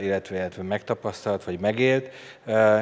illetve, 0.00 0.36
illetve 0.36 0.62
megtapasztalt, 0.62 1.44
vagy 1.44 1.60
megélt, 1.60 2.10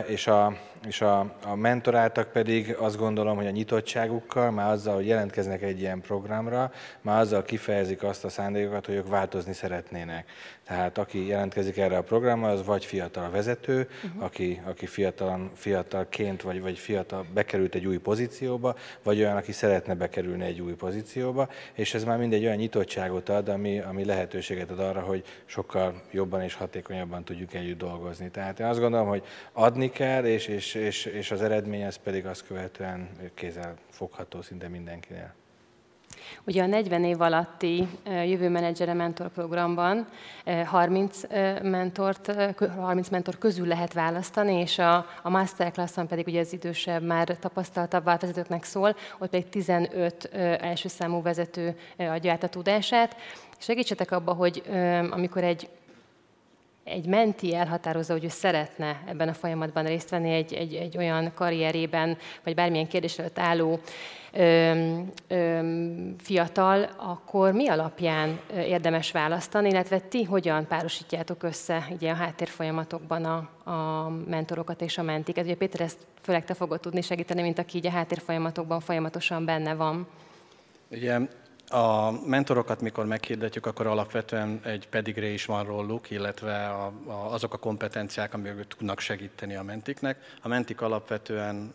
és 0.07 0.27
a, 0.27 0.57
és 0.87 1.01
a, 1.01 1.19
a 1.45 1.55
mentoráltak 1.55 2.33
pedig 2.33 2.77
azt 2.79 2.97
gondolom, 2.97 3.37
hogy 3.37 3.47
a 3.47 3.51
nyitottságukkal, 3.51 4.51
már 4.51 4.71
azzal, 4.71 4.95
hogy 4.95 5.07
jelentkeznek 5.07 5.63
egy 5.63 5.81
ilyen 5.81 6.01
programra, 6.01 6.73
már 7.01 7.21
azzal 7.21 7.43
kifejezik 7.43 8.03
azt 8.03 8.25
a 8.25 8.29
szándékokat, 8.29 8.87
hogy 8.87 8.95
ők 8.95 9.09
változni 9.09 9.53
szeretnének. 9.53 10.31
Tehát 10.67 10.99
aki 10.99 11.27
jelentkezik 11.27 11.77
erre 11.77 11.97
a 11.97 12.03
programra, 12.03 12.49
az 12.49 12.65
vagy 12.65 12.85
fiatal 12.85 13.31
vezető, 13.31 13.89
uh-huh. 14.05 14.25
aki, 14.25 14.61
aki 14.65 14.87
fiatal, 14.87 15.51
fiatalként 15.55 16.43
vagy, 16.43 16.61
vagy 16.61 16.79
fiatal 16.79 17.27
bekerült 17.35 17.75
egy 17.75 17.87
új 17.87 17.97
pozícióba, 17.97 18.77
vagy 19.03 19.19
olyan, 19.19 19.37
aki 19.37 19.53
szeretne 19.53 19.95
bekerülni 19.95 20.45
egy 20.45 20.61
új 20.61 20.73
pozícióba, 20.73 21.49
és 21.73 21.95
ez 21.95 22.05
már 22.05 22.19
mindegy 22.19 22.45
olyan 22.45 22.57
nyitottságot 22.57 23.29
ad, 23.29 23.49
ami, 23.49 23.79
ami 23.79 24.05
lehetőséget 24.05 24.71
ad 24.71 24.79
arra, 24.79 25.01
hogy 25.01 25.25
sokkal 25.45 26.03
jobban 26.11 26.43
és 26.43 26.55
hatékonyabban 26.55 27.25
tudjuk 27.25 27.55
együtt 27.55 27.79
dolgozni. 27.79 28.31
Tehát 28.31 28.61
én 28.61 28.67
azt 28.67 28.81
gondolom, 28.81 29.09
hogy 29.09 29.23
adni 29.53 29.91
kell, 29.91 30.25
és, 30.25 30.47
és, 30.47 30.70
és, 30.75 31.05
és 31.05 31.31
az 31.31 31.43
eredmény 31.43 31.81
ez 31.81 31.97
pedig 31.97 32.27
azt 32.27 32.47
követően 32.47 33.09
kézzel 33.35 33.75
fogható 33.91 34.43
szinte 34.43 34.69
mindenkinél. 34.69 35.35
Ugye 36.47 36.63
a 36.63 36.67
40 36.67 37.05
év 37.05 37.21
alatti 37.21 37.89
jövőmenedzsere 38.05 38.95
mentor 38.95 39.29
programban 39.29 40.07
30 40.65 41.21
mentort, 41.63 42.33
30 42.77 43.09
mentor 43.09 43.39
közül 43.39 43.67
lehet 43.67 43.93
választani, 43.93 44.55
és 44.55 44.79
a, 44.79 45.07
a 45.23 45.31
masterclasson 45.31 46.07
pedig 46.07 46.27
ugye 46.27 46.41
az 46.41 46.53
idősebb, 46.53 47.03
már 47.03 47.37
tapasztaltabb 47.41 48.05
vezetőknek 48.05 48.65
szól, 48.65 48.97
ott 49.19 49.31
pedig 49.31 49.49
15 49.49 50.25
első 50.61 50.89
számú 50.89 51.23
vezető 51.23 51.77
adja 51.97 52.33
át 52.33 52.43
a 52.43 52.49
tudását. 52.49 53.17
Segítsetek 53.59 54.11
abba, 54.11 54.33
hogy 54.33 54.63
amikor 55.11 55.45
egy 55.45 55.69
egy 56.85 57.07
menti 57.07 57.55
elhatározza, 57.55 58.13
hogy 58.13 58.25
ő 58.25 58.29
szeretne 58.29 59.03
ebben 59.07 59.29
a 59.29 59.35
folyamatban 59.35 59.85
részt 59.85 60.11
venni 60.11 60.33
egy, 60.33 60.53
egy, 60.53 60.75
egy 60.75 60.97
olyan 60.97 61.33
karrierében, 61.35 62.19
vagy 62.45 62.55
bármilyen 62.55 62.89
kérdés 62.89 63.19
előtt 63.19 63.39
álló 63.39 63.81
ö, 64.33 64.73
ö, 65.29 65.61
fiatal, 66.19 66.89
akkor 66.97 67.53
mi 67.53 67.69
alapján 67.69 68.41
érdemes 68.55 69.11
választani, 69.11 69.69
illetve 69.69 69.99
ti 69.99 70.25
hogyan 70.25 70.67
párosítjátok 70.67 71.43
össze 71.43 71.87
ugye 71.91 72.11
a 72.11 72.15
háttérfolyamatokban 72.15 73.25
a, 73.25 73.71
a 73.71 74.09
mentorokat 74.09 74.83
és 74.83 74.99
a 74.99 75.03
mentiket? 75.03 75.45
Ugye 75.45 75.57
Péter, 75.57 75.81
ezt 75.81 75.99
főleg 76.23 76.45
te 76.45 76.55
fogod 76.55 76.81
tudni 76.81 77.03
segíteni, 77.03 77.43
mint 77.43 77.59
aki 77.59 77.77
így 77.77 77.87
a 77.87 77.91
háttérfolyamatokban 77.91 78.81
folyamatosan 78.81 79.45
benne 79.45 79.75
van. 79.75 80.07
Ugye 80.91 81.19
a 81.71 82.11
mentorokat, 82.27 82.81
mikor 82.81 83.07
meghirdetjük, 83.07 83.67
akkor 83.67 83.87
alapvetően 83.87 84.61
egy 84.65 84.89
pedigré 84.89 85.33
is 85.33 85.45
van 85.45 85.65
róluk, 85.65 86.11
illetve 86.11 86.69
a, 86.69 86.93
a, 87.07 87.33
azok 87.33 87.55
a 87.55 87.59
kompetenciák, 87.59 88.35
amik 88.35 88.67
tudnak 88.69 89.01
segíteni 89.01 89.55
a 89.55 89.63
mentiknek. 89.63 90.17
A 90.43 90.49
mentik 90.49 90.81
alapvetően 90.81 91.75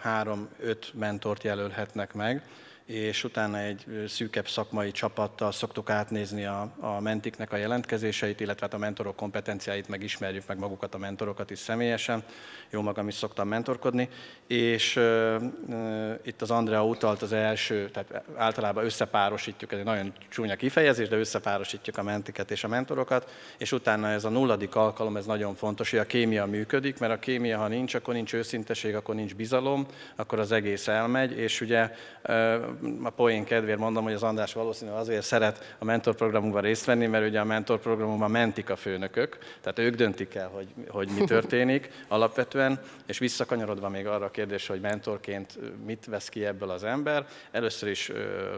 három-öt 0.00 0.92
mentort 0.94 1.42
jelölhetnek 1.42 2.14
meg, 2.14 2.42
és 2.86 3.24
utána 3.24 3.58
egy 3.58 4.04
szűkebb 4.08 4.48
szakmai 4.48 4.90
csapattal 4.90 5.52
szoktuk 5.52 5.90
átnézni 5.90 6.44
a, 6.44 6.72
a 6.80 7.00
mentiknek 7.00 7.52
a 7.52 7.56
jelentkezéseit, 7.56 8.40
illetve 8.40 8.66
hát 8.66 8.74
a 8.74 8.78
mentorok 8.78 9.16
kompetenciáit, 9.16 9.88
megismerjük 9.88 10.46
meg 10.46 10.58
magukat 10.58 10.94
a 10.94 10.98
mentorokat 10.98 11.50
is 11.50 11.58
személyesen. 11.58 12.24
Jó 12.70 12.82
magam 12.82 13.08
is 13.08 13.14
szoktam 13.14 13.48
mentorkodni, 13.48 14.08
és 14.46 14.96
uh, 14.96 15.42
uh, 15.68 16.18
itt 16.22 16.42
az 16.42 16.50
Andrea 16.50 16.84
utalt 16.84 17.22
az 17.22 17.32
első, 17.32 17.90
tehát 17.90 18.22
általában 18.36 18.84
összepárosítjuk, 18.84 19.72
ez 19.72 19.78
egy 19.78 19.84
nagyon 19.84 20.12
csúnya 20.28 20.56
kifejezés, 20.56 21.08
de 21.08 21.16
összepárosítjuk 21.16 21.98
a 21.98 22.02
mentiket 22.02 22.50
és 22.50 22.64
a 22.64 22.68
mentorokat, 22.68 23.30
és 23.58 23.72
utána 23.72 24.08
ez 24.08 24.24
a 24.24 24.28
nulladik 24.28 24.74
alkalom, 24.74 25.16
ez 25.16 25.26
nagyon 25.26 25.54
fontos, 25.54 25.90
hogy 25.90 25.98
a 25.98 26.06
kémia 26.06 26.46
működik, 26.46 26.98
mert 26.98 27.12
a 27.12 27.18
kémia, 27.18 27.58
ha 27.58 27.68
nincs, 27.68 27.94
akkor 27.94 28.14
nincs 28.14 28.34
őszinteség, 28.34 28.94
akkor 28.94 29.14
nincs 29.14 29.34
bizalom, 29.34 29.86
akkor 30.16 30.38
az 30.38 30.52
egész 30.52 30.88
elmegy, 30.88 31.38
és 31.38 31.60
ugye 31.60 31.90
uh, 32.28 32.72
a 33.02 33.10
poén 33.10 33.44
kedvéért 33.44 33.78
mondom, 33.78 34.04
hogy 34.04 34.12
az 34.12 34.22
András 34.22 34.52
valószínűleg 34.52 35.00
azért 35.00 35.24
szeret 35.24 35.76
a 35.78 35.84
mentorprogramunkban 35.84 36.62
részt 36.62 36.84
venni, 36.84 37.06
mert 37.06 37.26
ugye 37.26 37.40
a 37.40 37.44
mentorprogramunkban 37.44 38.30
mentik 38.30 38.70
a 38.70 38.76
főnökök, 38.76 39.38
tehát 39.60 39.78
ők 39.78 39.94
döntik 39.94 40.34
el, 40.34 40.48
hogy, 40.48 40.68
hogy 40.88 41.08
mi 41.18 41.24
történik 41.24 41.90
alapvetően, 42.08 42.80
és 43.06 43.18
visszakanyarodva 43.18 43.88
még 43.88 44.06
arra 44.06 44.24
a 44.24 44.30
kérdésre, 44.30 44.72
hogy 44.72 44.82
mentorként 44.82 45.58
mit 45.84 46.06
vesz 46.06 46.28
ki 46.28 46.44
ebből 46.44 46.70
az 46.70 46.84
ember, 46.84 47.26
először 47.50 47.88
is 47.88 48.12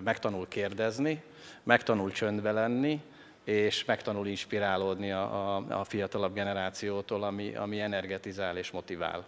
megtanul 0.05 0.49
kérdezni, 0.49 1.23
megtanul 1.63 2.11
csöndbe 2.11 2.53
lenni, 2.53 3.01
és 3.45 3.85
megtanul 3.85 4.27
inspirálódni 4.27 5.13
a, 5.13 5.57
a, 5.57 5.65
a 5.81 5.85
fiatalabb 5.85 6.35
generációtól, 6.35 7.23
ami, 7.23 7.55
ami 7.55 7.81
energetizál 7.81 8.57
és 8.57 8.71
motivál. 8.71 9.25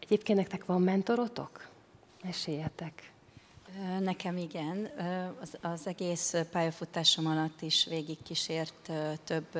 Egyébként 0.00 0.38
nektek 0.38 0.64
van 0.64 0.82
mentorotok? 0.82 1.68
Meséljetek. 2.24 3.12
Nekem 4.00 4.36
igen. 4.36 4.90
Az, 5.40 5.56
az 5.60 5.86
egész 5.86 6.34
pályafutásom 6.50 7.26
alatt 7.26 7.62
is 7.62 7.84
végigkísért 7.84 8.90
több 9.24 9.58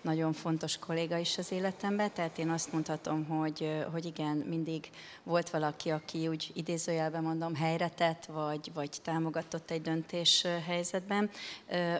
nagyon 0.00 0.32
fontos 0.32 0.78
kolléga 0.78 1.16
is 1.16 1.38
az 1.38 1.52
életemben, 1.52 2.12
tehát 2.12 2.38
én 2.38 2.50
azt 2.50 2.72
mondhatom, 2.72 3.24
hogy, 3.24 3.84
hogy 3.92 4.04
igen, 4.04 4.36
mindig 4.36 4.90
volt 5.22 5.50
valaki, 5.50 5.90
aki 5.90 6.28
úgy 6.28 6.50
idézőjelben 6.54 7.22
mondom 7.22 7.54
helyre 7.54 7.88
tett, 7.88 8.24
vagy, 8.24 8.70
vagy 8.74 8.90
támogatott 9.02 9.70
egy 9.70 9.82
döntés 9.82 10.46
helyzetben. 10.66 11.30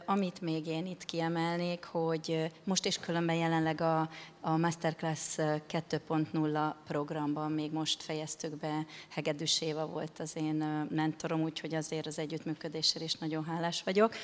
Amit 0.05 0.41
még 0.41 0.67
én 0.67 0.87
itt 0.87 1.05
kiemelnék, 1.05 1.85
hogy 1.85 2.53
most 2.65 2.85
is 2.85 2.99
különben 2.99 3.37
jelenleg 3.37 3.81
a, 3.81 4.11
a 4.41 4.57
Masterclass 4.57 5.35
2.0 5.37 6.73
programban 6.87 7.53
még 7.53 7.73
most 7.73 8.03
fejeztük 8.03 8.57
be, 8.57 8.87
Hegedűs 9.09 9.61
Éva 9.61 9.87
volt 9.87 10.19
az 10.19 10.37
én 10.37 10.87
mentorom, 10.91 11.43
úgyhogy 11.43 11.75
azért 11.75 12.07
az 12.07 12.19
együttműködésért 12.19 13.05
is 13.05 13.15
nagyon 13.15 13.45
hálás 13.45 13.83
vagyok 13.83 14.15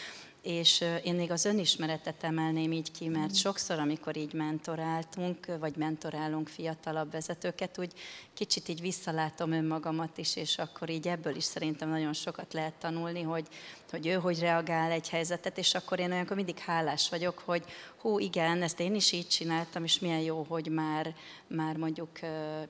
és 0.44 0.84
én 1.04 1.14
még 1.14 1.30
az 1.30 1.44
önismeretet 1.44 2.24
emelném 2.24 2.72
így 2.72 2.92
ki, 2.92 3.08
mert 3.08 3.30
mm. 3.30 3.34
sokszor, 3.34 3.78
amikor 3.78 4.16
így 4.16 4.32
mentoráltunk, 4.32 5.46
vagy 5.60 5.76
mentorálunk 5.76 6.48
fiatalabb 6.48 7.10
vezetőket, 7.10 7.78
úgy 7.78 7.92
kicsit 8.34 8.68
így 8.68 8.80
visszalátom 8.80 9.52
önmagamat 9.52 10.18
is, 10.18 10.36
és 10.36 10.58
akkor 10.58 10.90
így 10.90 11.08
ebből 11.08 11.36
is 11.36 11.44
szerintem 11.44 11.88
nagyon 11.88 12.12
sokat 12.12 12.52
lehet 12.52 12.74
tanulni, 12.74 13.22
hogy, 13.22 13.46
hogy 13.90 14.06
ő 14.06 14.12
hogy 14.12 14.38
reagál 14.38 14.90
egy 14.90 15.08
helyzetet, 15.08 15.58
és 15.58 15.74
akkor 15.74 15.98
én 15.98 16.12
olyankor 16.12 16.36
mindig 16.36 16.58
hálás 16.58 17.08
vagyok, 17.08 17.38
hogy 17.38 17.64
hú, 17.96 18.18
igen, 18.18 18.62
ezt 18.62 18.80
én 18.80 18.94
is 18.94 19.12
így 19.12 19.28
csináltam, 19.28 19.84
és 19.84 19.98
milyen 19.98 20.20
jó, 20.20 20.46
hogy 20.48 20.68
már, 20.68 21.14
már 21.46 21.76
mondjuk 21.76 22.18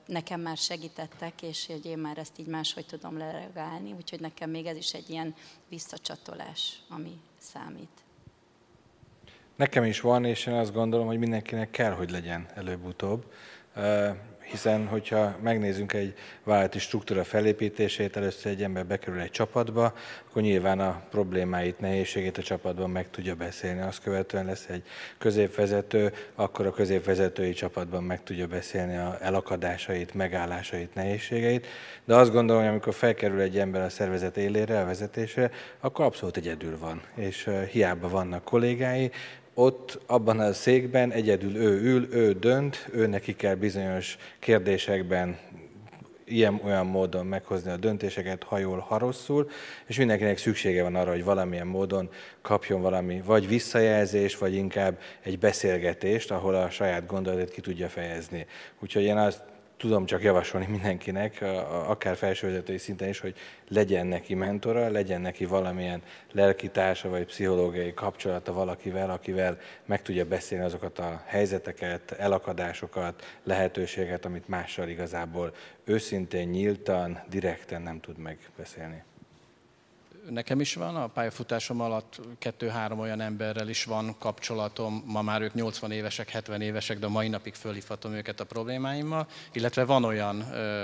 nekem 0.05 0.41
már 0.41 0.57
segítettek, 0.57 1.41
és 1.41 1.65
hogy 1.67 1.85
én 1.85 1.97
már 1.97 2.17
ezt 2.17 2.39
így 2.39 2.47
máshogy 2.47 2.85
tudom 2.85 3.17
lereagálni, 3.17 3.93
úgyhogy 3.93 4.19
nekem 4.19 4.49
még 4.49 4.65
ez 4.65 4.77
is 4.77 4.93
egy 4.93 5.09
ilyen 5.09 5.35
visszacsatolás, 5.69 6.79
ami 6.89 7.19
számít. 7.45 7.89
Nekem 9.55 9.83
is 9.83 10.01
van, 10.01 10.25
és 10.25 10.45
én 10.45 10.53
azt 10.53 10.73
gondolom, 10.73 11.07
hogy 11.07 11.17
mindenkinek 11.17 11.69
kell, 11.69 11.91
hogy 11.91 12.11
legyen 12.11 12.47
előbb-utóbb 12.53 13.31
hiszen 14.45 14.87
hogyha 14.87 15.35
megnézzünk 15.41 15.93
egy 15.93 16.13
vállalati 16.43 16.79
struktúra 16.79 17.23
felépítését, 17.23 18.17
először 18.17 18.51
egy 18.51 18.63
ember 18.63 18.85
bekerül 18.85 19.19
egy 19.19 19.31
csapatba, 19.31 19.93
akkor 20.29 20.41
nyilván 20.41 20.79
a 20.79 21.01
problémáit, 21.09 21.79
nehézségét 21.79 22.37
a 22.37 22.41
csapatban 22.41 22.89
meg 22.89 23.09
tudja 23.09 23.35
beszélni. 23.35 23.81
Azt 23.81 24.01
követően 24.01 24.45
lesz 24.45 24.65
egy 24.69 24.83
középvezető, 25.17 26.13
akkor 26.35 26.65
a 26.65 26.71
középvezetői 26.71 27.53
csapatban 27.53 28.03
meg 28.03 28.23
tudja 28.23 28.47
beszélni 28.47 28.95
a 28.95 29.17
elakadásait, 29.21 30.13
megállásait, 30.13 30.93
nehézségeit. 30.93 31.67
De 32.05 32.15
azt 32.15 32.31
gondolom, 32.31 32.61
hogy 32.61 32.71
amikor 32.71 32.93
felkerül 32.93 33.39
egy 33.39 33.59
ember 33.59 33.81
a 33.81 33.89
szervezet 33.89 34.37
élére, 34.37 34.79
a 34.81 34.85
vezetésre, 34.85 35.51
akkor 35.79 36.05
abszolút 36.05 36.37
egyedül 36.37 36.77
van, 36.77 37.01
és 37.15 37.49
hiába 37.71 38.09
vannak 38.09 38.43
kollégái, 38.43 39.11
ott 39.55 39.99
abban 40.05 40.39
a 40.39 40.53
székben 40.53 41.11
egyedül 41.11 41.55
ő 41.55 41.81
ül, 41.81 42.07
ő 42.13 42.33
dönt, 42.33 42.87
ő 42.93 43.07
neki 43.07 43.35
kell 43.35 43.55
bizonyos 43.55 44.17
kérdésekben 44.39 45.37
ilyen-olyan 46.25 46.85
módon 46.85 47.25
meghozni 47.25 47.71
a 47.71 47.77
döntéseket, 47.77 48.43
ha 48.43 48.57
jól, 48.57 48.79
ha 48.79 48.97
rosszul, 48.97 49.49
és 49.85 49.97
mindenkinek 49.97 50.37
szüksége 50.37 50.83
van 50.83 50.95
arra, 50.95 51.11
hogy 51.11 51.23
valamilyen 51.23 51.67
módon 51.67 52.09
kapjon 52.41 52.81
valami, 52.81 53.21
vagy 53.25 53.47
visszajelzés, 53.47 54.37
vagy 54.37 54.53
inkább 54.53 54.99
egy 55.23 55.39
beszélgetést, 55.39 56.31
ahol 56.31 56.55
a 56.55 56.69
saját 56.69 57.05
gondolatot 57.05 57.49
ki 57.49 57.61
tudja 57.61 57.89
fejezni. 57.89 58.45
Úgyhogy 58.79 59.03
én 59.03 59.17
azt 59.17 59.43
tudom 59.77 60.05
csak 60.05 60.23
javasolni 60.23 60.65
mindenkinek, 60.69 61.41
akár 61.87 62.15
felsővezetői 62.15 62.77
szinten 62.77 63.09
is, 63.09 63.19
hogy 63.19 63.35
legyen 63.67 64.07
neki 64.07 64.33
mentora, 64.33 64.89
legyen 64.89 65.21
neki 65.21 65.45
valamilyen 65.45 66.01
lelkitársa 66.31 67.09
vagy 67.09 67.25
pszichológiai 67.25 67.93
kapcsolata 67.93 68.53
valakivel, 68.53 69.09
akivel 69.09 69.57
meg 69.85 70.01
tudja 70.01 70.25
beszélni 70.25 70.65
azokat 70.65 70.99
a 70.99 71.21
helyzeteket, 71.25 72.11
elakadásokat, 72.11 73.37
lehetőséget, 73.43 74.25
amit 74.25 74.47
mással 74.47 74.87
igazából 74.87 75.53
őszintén, 75.83 76.47
nyíltan, 76.47 77.23
direkten 77.29 77.81
nem 77.81 77.99
tud 77.99 78.17
megbeszélni 78.17 79.03
nekem 80.29 80.59
is 80.59 80.73
van, 80.73 80.95
a 80.95 81.07
pályafutásom 81.07 81.81
alatt 81.81 82.19
kettő-három 82.39 82.99
olyan 82.99 83.21
emberrel 83.21 83.69
is 83.69 83.83
van 83.83 84.15
kapcsolatom, 84.19 85.03
ma 85.05 85.21
már 85.21 85.41
ők 85.41 85.53
80 85.53 85.91
évesek, 85.91 86.29
70 86.29 86.61
évesek, 86.61 86.99
de 86.99 87.05
a 87.05 87.09
mai 87.09 87.27
napig 87.27 87.53
fölhívhatom 87.53 88.13
őket 88.13 88.39
a 88.39 88.43
problémáimmal, 88.43 89.27
illetve 89.51 89.83
van 89.83 90.03
olyan 90.03 90.35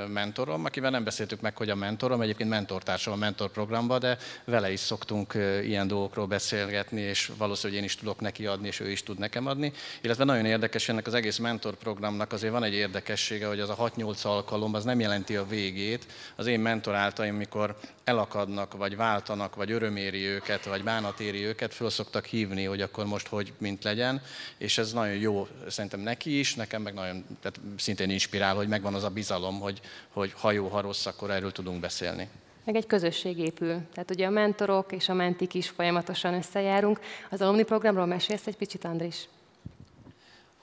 mentorom, 0.08 0.65
akivel 0.65 0.89
nem 0.89 1.04
beszéltük 1.04 1.41
meg, 1.41 1.58
hogy 1.58 1.69
a 1.69 1.75
mentorom, 1.75 2.21
egyébként 2.21 2.49
mentortársam 2.49 3.13
a 3.13 3.15
mentorprogramban, 3.15 3.99
de 3.99 4.17
vele 4.45 4.71
is 4.71 4.80
szoktunk 4.80 5.34
ilyen 5.63 5.88
dolgokról 5.88 6.27
beszélgetni, 6.27 7.01
és 7.01 7.32
valószínűleg 7.38 7.82
én 7.82 7.88
is 7.88 7.95
tudok 7.95 8.19
neki 8.19 8.45
adni, 8.45 8.67
és 8.67 8.80
ő 8.80 8.91
is 8.91 9.04
tud 9.04 9.19
nekem 9.19 9.47
adni. 9.47 9.71
Illetve 10.01 10.23
nagyon 10.23 10.45
érdekes, 10.45 10.89
ennek 10.89 11.08
az 11.08 11.13
egész 11.13 11.38
mentorprogramnak 11.38 12.32
azért 12.32 12.54
van 12.54 12.63
egy 12.63 12.73
érdekessége, 12.73 13.47
hogy 13.47 13.60
az 13.60 13.69
a 13.69 13.75
6-8 13.75 14.25
alkalom 14.25 14.73
az 14.73 14.84
nem 14.84 14.99
jelenti 14.99 15.36
a 15.36 15.47
végét. 15.47 16.06
Az 16.36 16.47
én 16.47 16.60
mentoráltaim, 16.60 17.36
mikor 17.36 17.77
elakadnak, 18.04 18.77
vagy 18.77 18.95
váltanak, 18.95 19.30
vagy 19.56 19.72
öröméri 19.72 20.26
őket, 20.26 20.65
vagy 20.65 20.84
bánatéri 20.84 21.46
őket, 21.46 21.74
föl 21.74 21.89
szoktak 21.89 22.26
hívni, 22.26 22.63
hogy 22.63 22.82
akkor 22.82 23.06
most 23.06 23.28
hogy 23.28 23.54
mint 23.58 23.84
legyen, 23.84 24.22
és 24.58 24.78
ez 24.78 24.94
nagyon 24.94 25.15
jó 25.15 25.48
szerintem 25.67 26.00
neki 26.00 26.39
is, 26.39 26.56
nekem 26.56 26.82
meg 26.82 26.94
nagyon, 26.94 27.26
tehát 27.41 27.60
szintén 27.78 28.10
inspirál, 28.10 28.56
hogy 28.56 28.67
megvan 28.67 28.94
az 28.94 29.04
a 29.04 29.10
bizalom, 29.10 29.60
hogy, 29.60 29.82
hogy 30.10 30.34
ha 30.38 30.52
jó, 30.52 30.67
ha 30.67 30.82
rossz, 30.82 31.06
akkor 31.06 31.32
erről 31.32 31.52
tudunk 31.52 31.80
beszélni. 31.80 32.30
Meg 32.65 32.76
egy 32.76 32.88
közösség 32.88 33.38
épül. 33.38 33.82
Tehát 33.94 34.12
ugye 34.12 34.26
a 34.26 34.30
mentorok 34.30 34.91
és 34.91 35.10
a 35.10 35.13
mentik 35.13 35.54
is 35.54 35.70
folyamatosan 35.70 36.34
összejárunk. 36.34 37.00
Az 37.30 37.41
alumni 37.41 37.63
programról 37.63 38.06
mesélsz 38.06 38.48
egy 38.48 38.58
picit, 38.58 38.86
Andris? 38.86 39.28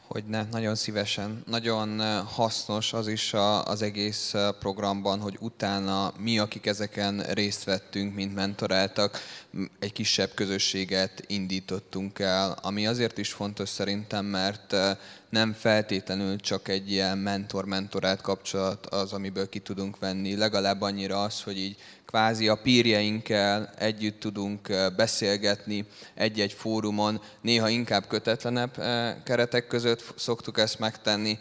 Hogy 0.08 0.24
ne, 0.24 0.44
nagyon 0.50 0.74
szívesen. 0.74 1.42
Nagyon 1.46 2.00
hasznos 2.24 2.92
az 2.92 3.08
is 3.08 3.34
az 3.64 3.82
egész 3.82 4.34
programban, 4.58 5.20
hogy 5.20 5.36
utána 5.40 6.12
mi, 6.18 6.38
akik 6.38 6.66
ezeken 6.66 7.18
részt 7.20 7.64
vettünk, 7.64 8.14
mint 8.14 8.34
mentoráltak, 8.34 9.20
egy 9.78 9.92
kisebb 9.92 10.30
közösséget 10.34 11.24
indítottunk 11.26 12.18
el, 12.18 12.58
ami 12.62 12.86
azért 12.86 13.18
is 13.18 13.32
fontos 13.32 13.68
szerintem, 13.68 14.24
mert 14.24 14.76
nem 15.28 15.52
feltétlenül 15.52 16.36
csak 16.36 16.68
egy 16.68 16.90
ilyen 16.90 17.18
mentor-mentorát 17.18 18.20
kapcsolat 18.20 18.86
az, 18.86 19.12
amiből 19.12 19.48
ki 19.48 19.58
tudunk 19.58 19.98
venni, 19.98 20.36
legalább 20.36 20.80
annyira 20.80 21.22
az, 21.22 21.42
hogy 21.42 21.58
így 21.58 21.76
kvázi 22.08 22.48
a 22.48 22.54
pírjeinkkel 22.54 23.72
együtt 23.78 24.20
tudunk 24.20 24.72
beszélgetni 24.96 25.84
egy-egy 26.14 26.52
fórumon, 26.52 27.20
néha 27.40 27.68
inkább 27.68 28.06
kötetlenebb 28.06 28.76
keretek 29.24 29.66
között 29.66 30.14
szoktuk 30.16 30.58
ezt 30.58 30.78
megtenni, 30.78 31.38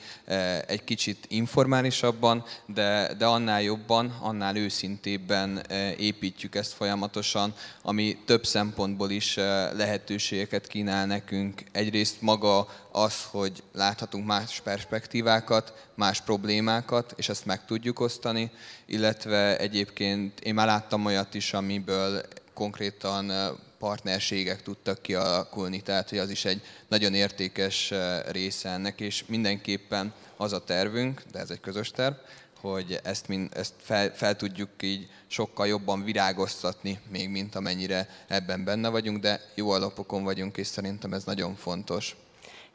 egy 0.67 0.83
kicsit 0.83 1.25
informálisabban, 1.27 2.43
de, 2.65 3.13
de 3.17 3.25
annál 3.25 3.61
jobban, 3.61 4.17
annál 4.21 4.55
őszintébben 4.55 5.61
építjük 5.97 6.55
ezt 6.55 6.73
folyamatosan, 6.73 7.53
ami 7.81 8.17
több 8.25 8.45
szempontból 8.45 9.09
is 9.09 9.35
lehetőségeket 9.75 10.67
kínál 10.67 11.05
nekünk. 11.05 11.63
Egyrészt 11.71 12.21
maga 12.21 12.67
az, 12.91 13.23
hogy 13.31 13.63
láthatunk 13.73 14.25
más 14.25 14.61
perspektívákat, 14.61 15.87
más 15.95 16.21
problémákat, 16.21 17.13
és 17.17 17.29
ezt 17.29 17.45
meg 17.45 17.65
tudjuk 17.65 17.99
osztani, 17.99 18.51
illetve 18.85 19.57
egyébként 19.57 20.39
én 20.39 20.55
már 20.57 20.67
láttam 20.67 21.05
olyat 21.05 21.33
is, 21.33 21.53
amiből 21.53 22.21
konkrétan 22.53 23.31
partnerségek 23.79 24.61
tudtak 24.61 25.01
kialakulni, 25.01 25.81
tehát 25.81 26.09
hogy 26.09 26.17
az 26.17 26.29
is 26.29 26.45
egy 26.45 26.61
nagyon 26.87 27.13
értékes 27.13 27.93
része 28.31 28.69
ennek, 28.69 28.99
és 28.99 29.23
mindenképpen 29.27 30.13
az 30.37 30.53
a 30.53 30.63
tervünk, 30.63 31.23
de 31.31 31.39
ez 31.39 31.49
egy 31.49 31.59
közös 31.59 31.91
terv, 31.91 32.15
hogy 32.59 32.99
ezt, 33.03 33.27
mind, 33.27 33.49
ezt 33.53 33.73
fel, 33.81 34.15
fel 34.15 34.35
tudjuk 34.35 34.69
így 34.81 35.09
sokkal 35.27 35.67
jobban 35.67 36.03
virágoztatni, 36.03 36.99
még 37.09 37.29
mint 37.29 37.55
amennyire 37.55 38.09
ebben 38.27 38.63
benne 38.63 38.89
vagyunk, 38.89 39.19
de 39.19 39.41
jó 39.55 39.69
alapokon 39.69 40.23
vagyunk, 40.23 40.57
és 40.57 40.67
szerintem 40.67 41.13
ez 41.13 41.23
nagyon 41.23 41.55
fontos. 41.55 42.15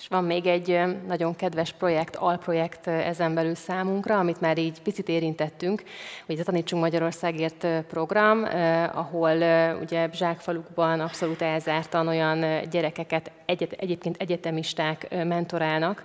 És 0.02 0.08
van 0.08 0.24
még 0.24 0.46
egy 0.46 0.80
nagyon 1.06 1.36
kedves 1.36 1.72
projekt, 1.72 2.16
alprojekt 2.16 2.86
ezen 2.86 3.34
belül 3.34 3.54
számunkra, 3.54 4.18
amit 4.18 4.40
már 4.40 4.58
így 4.58 4.82
picit 4.82 5.08
érintettünk, 5.08 5.82
hogy 6.26 6.38
a 6.38 6.42
Tanítsunk 6.42 6.82
Magyarországért 6.82 7.66
program, 7.88 8.44
ahol 8.94 9.36
ugye 9.80 10.08
zsákfalukban 10.12 11.00
abszolút 11.00 11.42
elzártan 11.42 12.08
olyan 12.08 12.68
gyerekeket 12.70 13.30
egyet, 13.44 13.72
egyébként 13.72 14.16
egyetemisták 14.18 15.08
mentorálnak, 15.10 16.04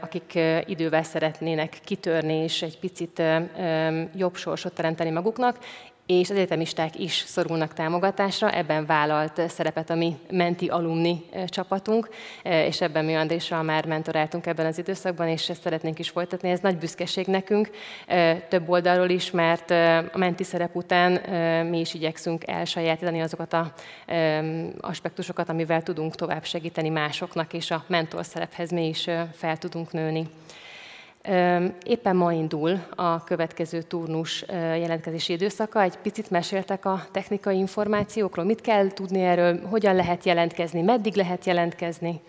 akik 0.00 0.38
idővel 0.66 1.02
szeretnének 1.02 1.78
kitörni 1.84 2.34
és 2.34 2.62
egy 2.62 2.78
picit 2.78 3.22
jobb 4.14 4.36
sorsot 4.36 4.74
teremteni 4.74 5.10
maguknak, 5.10 5.58
és 6.06 6.30
az 6.30 6.36
egyetemisták 6.36 6.98
is 6.98 7.24
szorulnak 7.26 7.72
támogatásra, 7.72 8.50
ebben 8.50 8.86
vállalt 8.86 9.50
szerepet 9.50 9.90
a 9.90 9.94
mi 9.94 10.16
menti 10.30 10.68
alumni 10.68 11.24
csapatunk, 11.46 12.08
és 12.42 12.80
ebben 12.80 13.04
mi 13.04 13.14
Andréssal 13.14 13.62
már 13.62 13.86
mentoráltunk 13.86 14.46
ebben 14.46 14.66
az 14.66 14.78
időszakban, 14.78 15.28
és 15.28 15.48
ezt 15.48 15.62
szeretnénk 15.62 15.98
is 15.98 16.10
folytatni. 16.10 16.50
Ez 16.50 16.60
nagy 16.60 16.76
büszkeség 16.76 17.26
nekünk, 17.26 17.70
több 18.48 18.68
oldalról 18.68 19.08
is, 19.08 19.30
mert 19.30 19.70
a 20.12 20.18
menti 20.18 20.44
szerep 20.44 20.76
után 20.76 21.12
mi 21.66 21.80
is 21.80 21.94
igyekszünk 21.94 22.46
elsajátítani 22.46 23.20
azokat 23.20 23.52
a 23.52 23.72
aspektusokat, 24.80 25.48
amivel 25.48 25.82
tudunk 25.82 26.14
tovább 26.14 26.44
segíteni 26.44 26.88
másoknak, 26.88 27.52
és 27.52 27.70
a 27.70 27.84
mentor 27.86 28.24
szerephez 28.24 28.70
mi 28.70 28.88
is 28.88 29.08
fel 29.32 29.56
tudunk 29.56 29.92
nőni. 29.92 30.26
Éppen 31.84 32.16
ma 32.16 32.32
indul 32.32 32.84
a 32.94 33.24
következő 33.24 33.82
turnus 33.82 34.44
jelentkezési 34.48 35.32
időszaka. 35.32 35.82
Egy 35.82 35.96
picit 35.96 36.30
meséltek 36.30 36.84
a 36.84 37.06
technikai 37.10 37.58
információkról. 37.58 38.44
Mit 38.44 38.60
kell 38.60 38.88
tudni 38.88 39.20
erről, 39.20 39.66
hogyan 39.66 39.94
lehet 39.94 40.24
jelentkezni, 40.24 40.82
meddig 40.82 41.14
lehet 41.14 41.44
jelentkezni? 41.44 42.20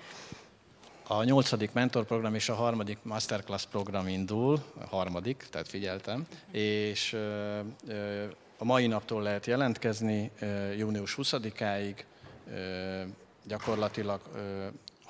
A 1.07 1.23
nyolcadik 1.23 1.73
mentorprogram 1.73 2.35
és 2.35 2.49
a 2.49 2.53
harmadik 2.53 2.97
masterclass 3.01 3.65
program 3.65 4.07
indul, 4.07 4.59
a 4.81 4.95
harmadik, 4.95 5.45
tehát 5.51 5.67
figyeltem, 5.67 6.25
és 6.51 7.17
a 8.57 8.63
mai 8.63 8.87
naptól 8.87 9.21
lehet 9.21 9.45
jelentkezni, 9.45 10.31
június 10.77 11.17
20-áig, 11.21 11.95
gyakorlatilag 13.47 14.19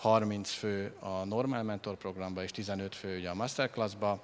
30 0.03 0.51
fő 0.51 0.93
a 0.99 1.23
normál 1.25 1.63
mentor 1.63 1.95
programba 1.95 2.43
és 2.43 2.51
15 2.51 2.95
fő 2.95 3.17
ugye 3.17 3.29
a 3.29 3.33
masterclassba, 3.33 4.21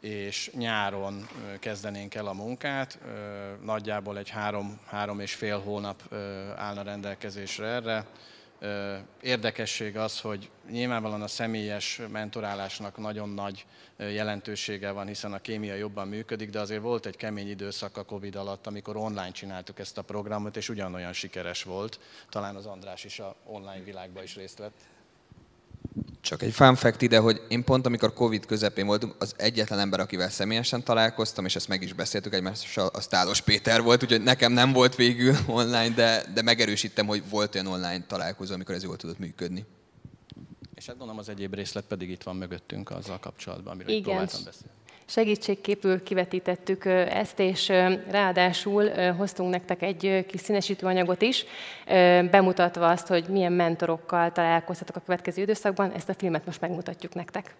és 0.00 0.50
nyáron 0.54 1.28
kezdenénk 1.60 2.14
el 2.14 2.26
a 2.26 2.32
munkát, 2.32 2.98
nagyjából 3.64 4.18
egy 4.18 4.28
három, 4.28 4.80
három 4.86 5.20
és 5.20 5.34
fél 5.34 5.60
hónap 5.60 6.14
állna 6.56 6.82
rendelkezésre 6.82 7.66
erre. 7.66 8.06
Érdekesség 9.20 9.96
az, 9.96 10.20
hogy 10.20 10.50
nyilvánvalóan 10.70 11.22
a 11.22 11.28
személyes 11.28 12.00
mentorálásnak 12.10 12.96
nagyon 12.96 13.28
nagy 13.28 13.66
jelentősége 13.96 14.90
van, 14.90 15.06
hiszen 15.06 15.32
a 15.32 15.40
kémia 15.40 15.74
jobban 15.74 16.08
működik, 16.08 16.50
de 16.50 16.60
azért 16.60 16.82
volt 16.82 17.06
egy 17.06 17.16
kemény 17.16 17.48
időszak 17.48 17.96
a 17.96 18.04
Covid 18.04 18.36
alatt, 18.36 18.66
amikor 18.66 18.96
online 18.96 19.30
csináltuk 19.30 19.78
ezt 19.78 19.98
a 19.98 20.02
programot, 20.02 20.56
és 20.56 20.68
ugyanolyan 20.68 21.12
sikeres 21.12 21.62
volt. 21.62 22.00
Talán 22.28 22.56
az 22.56 22.66
András 22.66 23.04
is 23.04 23.18
a 23.18 23.36
online 23.44 23.84
világban 23.84 24.22
is 24.22 24.36
részt 24.36 24.58
vett. 24.58 24.74
Csak 26.22 26.42
egy 26.42 26.52
fun 26.52 26.74
fact 26.74 27.02
ide, 27.02 27.18
hogy 27.18 27.42
én 27.48 27.64
pont 27.64 27.86
amikor 27.86 28.12
Covid 28.12 28.46
közepén 28.46 28.86
voltunk, 28.86 29.14
az 29.18 29.34
egyetlen 29.36 29.78
ember, 29.78 30.00
akivel 30.00 30.30
személyesen 30.30 30.82
találkoztam, 30.82 31.44
és 31.44 31.56
ezt 31.56 31.68
meg 31.68 31.82
is 31.82 31.92
beszéltük 31.92 32.34
egymással, 32.34 32.86
az 32.86 33.06
Tálos 33.06 33.40
Péter 33.40 33.82
volt, 33.82 34.02
úgyhogy 34.02 34.22
nekem 34.22 34.52
nem 34.52 34.72
volt 34.72 34.94
végül 34.94 35.34
online, 35.46 35.88
de, 35.88 36.24
de 36.34 36.42
megerősítem, 36.42 37.06
hogy 37.06 37.22
volt 37.30 37.54
olyan 37.54 37.66
online 37.66 38.04
találkozó, 38.06 38.54
amikor 38.54 38.74
ez 38.74 38.82
jól 38.82 38.96
tudott 38.96 39.18
működni. 39.18 39.64
És 40.74 40.86
hát 40.86 40.96
gondolom 40.96 41.20
az 41.20 41.28
egyéb 41.28 41.54
részlet 41.54 41.84
pedig 41.84 42.10
itt 42.10 42.22
van 42.22 42.36
mögöttünk 42.36 42.90
azzal 42.90 43.18
kapcsolatban, 43.18 43.72
amiről 43.72 43.92
Igen. 43.92 44.02
próbáltam 44.02 44.40
beszélni 44.44 44.81
segítségképül 45.12 46.02
kivetítettük 46.02 46.84
ezt, 47.08 47.40
és 47.40 47.68
ráadásul 48.10 48.90
hoztunk 49.16 49.50
nektek 49.50 49.82
egy 49.82 50.26
kis 50.28 50.40
színesítőanyagot 50.40 51.22
is, 51.22 51.44
bemutatva 52.30 52.88
azt, 52.88 53.06
hogy 53.06 53.24
milyen 53.28 53.52
mentorokkal 53.52 54.32
találkoztatok 54.32 54.96
a 54.96 55.00
következő 55.04 55.42
időszakban. 55.42 55.92
Ezt 55.96 56.08
a 56.08 56.14
filmet 56.18 56.46
most 56.46 56.60
megmutatjuk 56.60 57.14
nektek. 57.14 57.54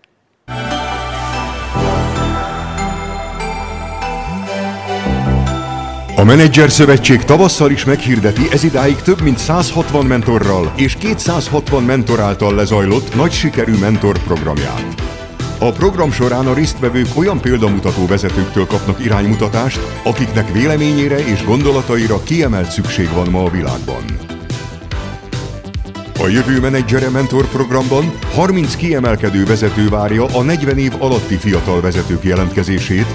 A 6.16 6.24
Menedzser 6.24 6.70
Szövetség 6.70 7.24
tavasszal 7.24 7.70
is 7.70 7.84
meghirdeti 7.84 8.42
ezidáig 8.52 8.96
több 8.96 9.20
mint 9.20 9.38
160 9.38 10.06
mentorral 10.06 10.72
és 10.76 10.96
260 10.96 11.82
mentor 11.82 12.20
által 12.20 12.54
lezajlott 12.54 13.14
nagy 13.14 13.32
sikerű 13.32 13.78
mentor 13.78 14.18
programját. 14.18 15.11
A 15.62 15.72
program 15.72 16.10
során 16.10 16.46
a 16.46 16.54
résztvevők 16.54 17.16
olyan 17.16 17.40
példamutató 17.40 18.06
vezetőktől 18.06 18.66
kapnak 18.66 19.04
iránymutatást, 19.04 19.80
akiknek 20.04 20.52
véleményére 20.52 21.18
és 21.18 21.44
gondolataira 21.44 22.22
kiemelt 22.22 22.70
szükség 22.70 23.08
van 23.14 23.28
ma 23.30 23.42
a 23.42 23.50
világban. 23.50 24.04
A 26.18 26.28
Jövő 26.28 26.60
Menedzsere 26.60 27.10
Mentor 27.10 27.46
programban 27.48 28.12
30 28.34 28.76
kiemelkedő 28.76 29.44
vezető 29.44 29.88
várja 29.88 30.24
a 30.24 30.42
40 30.42 30.78
év 30.78 30.92
alatti 30.98 31.36
fiatal 31.36 31.80
vezetők 31.80 32.24
jelentkezését, 32.24 33.14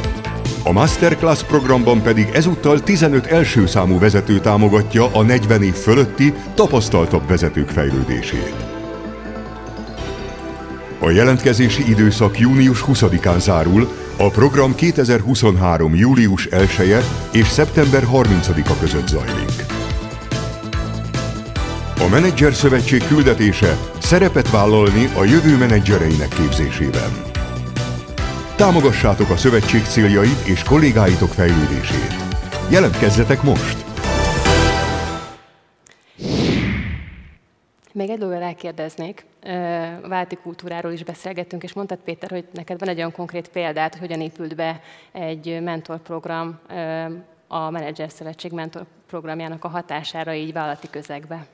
a 0.63 0.71
Masterclass 0.71 1.43
programban 1.43 2.01
pedig 2.01 2.29
ezúttal 2.33 2.83
15 2.83 3.25
első 3.25 3.65
számú 3.65 3.99
vezető 3.99 4.39
támogatja 4.39 5.09
a 5.13 5.21
40 5.21 5.63
év 5.63 5.73
fölötti, 5.73 6.33
tapasztaltabb 6.53 7.27
vezetők 7.27 7.69
fejlődését. 7.69 8.76
A 10.99 11.09
jelentkezési 11.09 11.89
időszak 11.89 12.39
június 12.39 12.83
20-án 12.87 13.39
zárul, 13.39 13.87
a 14.17 14.29
program 14.29 14.75
2023. 14.75 15.95
július 15.95 16.45
1 16.45 16.91
-e 16.91 17.03
és 17.31 17.47
szeptember 17.47 18.03
30-a 18.11 18.79
között 18.79 19.07
zajlik. 19.07 19.65
A 21.99 22.07
Menedzser 22.09 22.53
Szövetség 22.53 23.07
küldetése 23.07 23.77
szerepet 24.01 24.49
vállalni 24.49 25.09
a 25.15 25.23
jövő 25.23 25.57
menedzsereinek 25.57 26.29
képzésében. 26.29 27.11
Támogassátok 28.55 29.29
a 29.29 29.37
szövetség 29.37 29.83
céljait 29.83 30.47
és 30.47 30.63
kollégáitok 30.63 31.33
fejlődését. 31.33 32.15
Jelentkezzetek 32.69 33.43
most! 33.43 33.86
Még 37.97 38.09
egy 38.09 38.17
dolgot 38.17 38.41
elkérdeznék. 38.41 39.25
Válti 40.07 40.35
kultúráról 40.35 40.91
is 40.91 41.03
beszélgettünk, 41.03 41.63
és 41.63 41.73
mondtad 41.73 41.97
Péter, 41.97 42.29
hogy 42.29 42.47
neked 42.53 42.79
van 42.79 42.89
egy 42.89 42.97
olyan 42.97 43.11
konkrét 43.11 43.49
példát, 43.49 43.91
hogy 43.91 44.07
hogyan 44.07 44.21
épült 44.21 44.55
be 44.55 44.81
egy 45.11 45.61
mentorprogram 45.61 46.59
a 47.47 47.69
Menedzser 47.69 48.11
Szövetség 48.11 48.51
mentorprogramjának 48.51 49.63
a 49.63 49.67
hatására 49.67 50.33
így 50.33 50.53
vállalati 50.53 50.89
közegbe. 50.89 51.45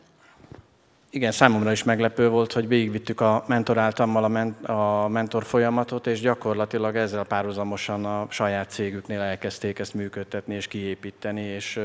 Igen, 1.13 1.31
számomra 1.31 1.71
is 1.71 1.83
meglepő 1.83 2.29
volt, 2.29 2.53
hogy 2.53 2.67
végigvittük 2.67 3.21
a 3.21 3.43
mentoráltammal 3.47 4.23
a, 4.23 4.27
men- 4.27 4.65
a 4.65 5.07
mentor 5.07 5.43
folyamatot, 5.43 6.07
és 6.07 6.19
gyakorlatilag 6.19 6.95
ezzel 6.95 7.23
párhuzamosan 7.23 8.05
a 8.05 8.27
saját 8.29 8.69
cégüknél 8.69 9.19
elkezdték 9.19 9.79
ezt 9.79 9.93
működtetni 9.93 10.55
és 10.55 10.67
kiépíteni, 10.67 11.41
és 11.41 11.79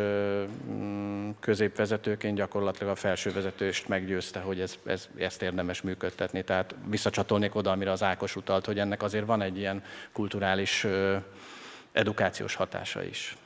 mm, 0.70 1.30
középvezetőként 1.40 2.36
gyakorlatilag 2.36 2.92
a 2.92 2.96
felső 2.96 3.32
vezetőst 3.32 3.88
meggyőzte, 3.88 4.40
hogy 4.40 4.60
ez, 4.60 4.78
ez, 4.86 5.08
ezt 5.18 5.42
érdemes 5.42 5.82
működtetni. 5.82 6.44
Tehát 6.44 6.74
visszacsatolnék 6.86 7.54
oda, 7.54 7.70
amire 7.70 7.90
az 7.90 8.02
Ákos 8.02 8.36
utalt, 8.36 8.66
hogy 8.66 8.78
ennek 8.78 9.02
azért 9.02 9.26
van 9.26 9.42
egy 9.42 9.58
ilyen 9.58 9.82
kulturális 10.12 10.86
edukációs 11.92 12.54
hatása 12.54 13.02
is. 13.02 13.36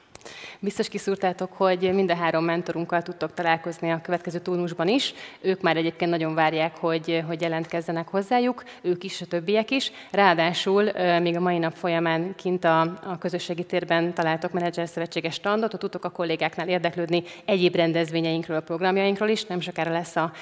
Biztos 0.58 0.88
kiszúrtátok, 0.88 1.52
hogy 1.52 1.94
mind 1.94 2.10
a 2.10 2.14
három 2.16 2.44
mentorunkkal 2.44 3.02
tudtok 3.02 3.34
találkozni 3.34 3.90
a 3.90 4.00
következő 4.00 4.38
turnusban 4.38 4.88
is. 4.88 5.14
Ők 5.40 5.60
már 5.60 5.76
egyébként 5.76 6.10
nagyon 6.10 6.34
várják, 6.34 6.76
hogy, 6.76 7.24
hogy 7.26 7.40
jelentkezzenek 7.40 8.08
hozzájuk, 8.08 8.64
ők 8.82 9.04
is, 9.04 9.20
a 9.20 9.26
többiek 9.26 9.70
is. 9.70 9.92
Ráadásul 10.10 10.90
még 11.20 11.36
a 11.36 11.40
mai 11.40 11.58
nap 11.58 11.74
folyamán 11.74 12.34
kint 12.36 12.64
a, 12.64 12.80
a 12.80 13.18
közösségi 13.18 13.64
térben 13.64 14.14
találtok 14.14 14.52
menedzser 14.52 14.88
szövetséges 14.88 15.34
standot, 15.34 15.74
ott 15.74 15.80
tudtok 15.80 16.04
a 16.04 16.10
kollégáknál 16.10 16.68
érdeklődni 16.68 17.22
egyéb 17.44 17.74
rendezvényeinkről, 17.74 18.60
programjainkról 18.60 19.28
is. 19.28 19.44
Nem 19.44 19.60
sokára 19.60 19.90
lesz 19.90 20.16
a 20.16 20.32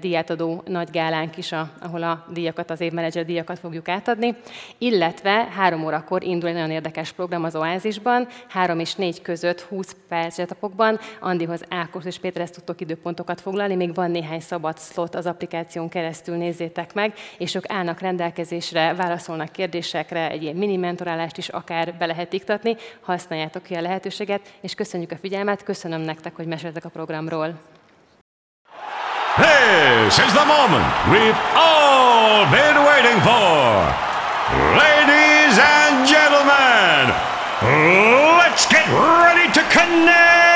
díjátadó 0.00 0.62
nagy 0.66 0.90
gálánk 0.90 1.36
is, 1.36 1.52
ahol 1.80 2.02
a 2.02 2.26
díjakat, 2.32 2.70
az 2.70 2.80
évmenedzser 2.80 3.24
díjakat 3.24 3.58
fogjuk 3.58 3.88
átadni. 3.88 4.36
Illetve 4.78 5.48
három 5.56 5.84
órakor 5.84 6.24
indul 6.24 6.48
egy 6.48 6.54
nagyon 6.54 6.70
érdekes 6.70 7.12
program 7.12 7.44
az 7.44 7.56
Oázisban, 7.56 8.28
három 8.48 8.78
és 8.78 8.94
négy 8.94 9.22
között 9.24 9.60
20 9.60 9.96
perc 10.08 10.36
zsetapokban 10.36 10.98
Andihoz, 11.20 11.62
Ákos 11.68 12.04
és 12.04 12.18
Péterhez 12.18 12.50
tudtok 12.50 12.80
időpontokat 12.80 13.40
foglalni, 13.40 13.74
még 13.74 13.94
van 13.94 14.10
néhány 14.10 14.40
szabad 14.40 14.78
slot 14.78 15.14
az 15.14 15.26
applikáción 15.26 15.88
keresztül, 15.88 16.36
nézzétek 16.36 16.94
meg, 16.94 17.14
és 17.38 17.54
ők 17.54 17.70
állnak 17.70 18.00
rendelkezésre, 18.00 18.94
válaszolnak 18.94 19.52
kérdésekre, 19.52 20.30
egy 20.30 20.42
ilyen 20.42 20.56
mini 20.56 20.76
mentorálást 20.76 21.36
is 21.36 21.48
akár 21.48 21.94
be 21.94 22.06
lehet 22.06 22.32
iktatni, 22.32 22.76
használjátok 23.00 23.62
ki 23.62 23.74
a 23.74 23.80
lehetőséget, 23.80 24.52
és 24.60 24.74
köszönjük 24.74 25.12
a 25.12 25.16
figyelmet, 25.16 25.62
köszönöm 25.62 26.00
nektek, 26.00 26.36
hogy 26.36 26.46
meséltek 26.46 26.84
a 26.84 26.88
programról. 26.88 27.60
This 29.36 30.18
is 30.18 30.32
the 30.32 30.44
moment 30.44 30.86
we've 31.10 31.40
all 31.56 32.46
been 32.50 32.76
waiting 32.84 33.20
for. 33.22 34.12
Ladies 34.78 35.58
and 35.58 36.06
gentlemen, 36.06 37.10
Let's 38.54 38.66
get 38.66 38.86
ready 38.86 39.52
to 39.52 39.62
connect! 39.68 40.53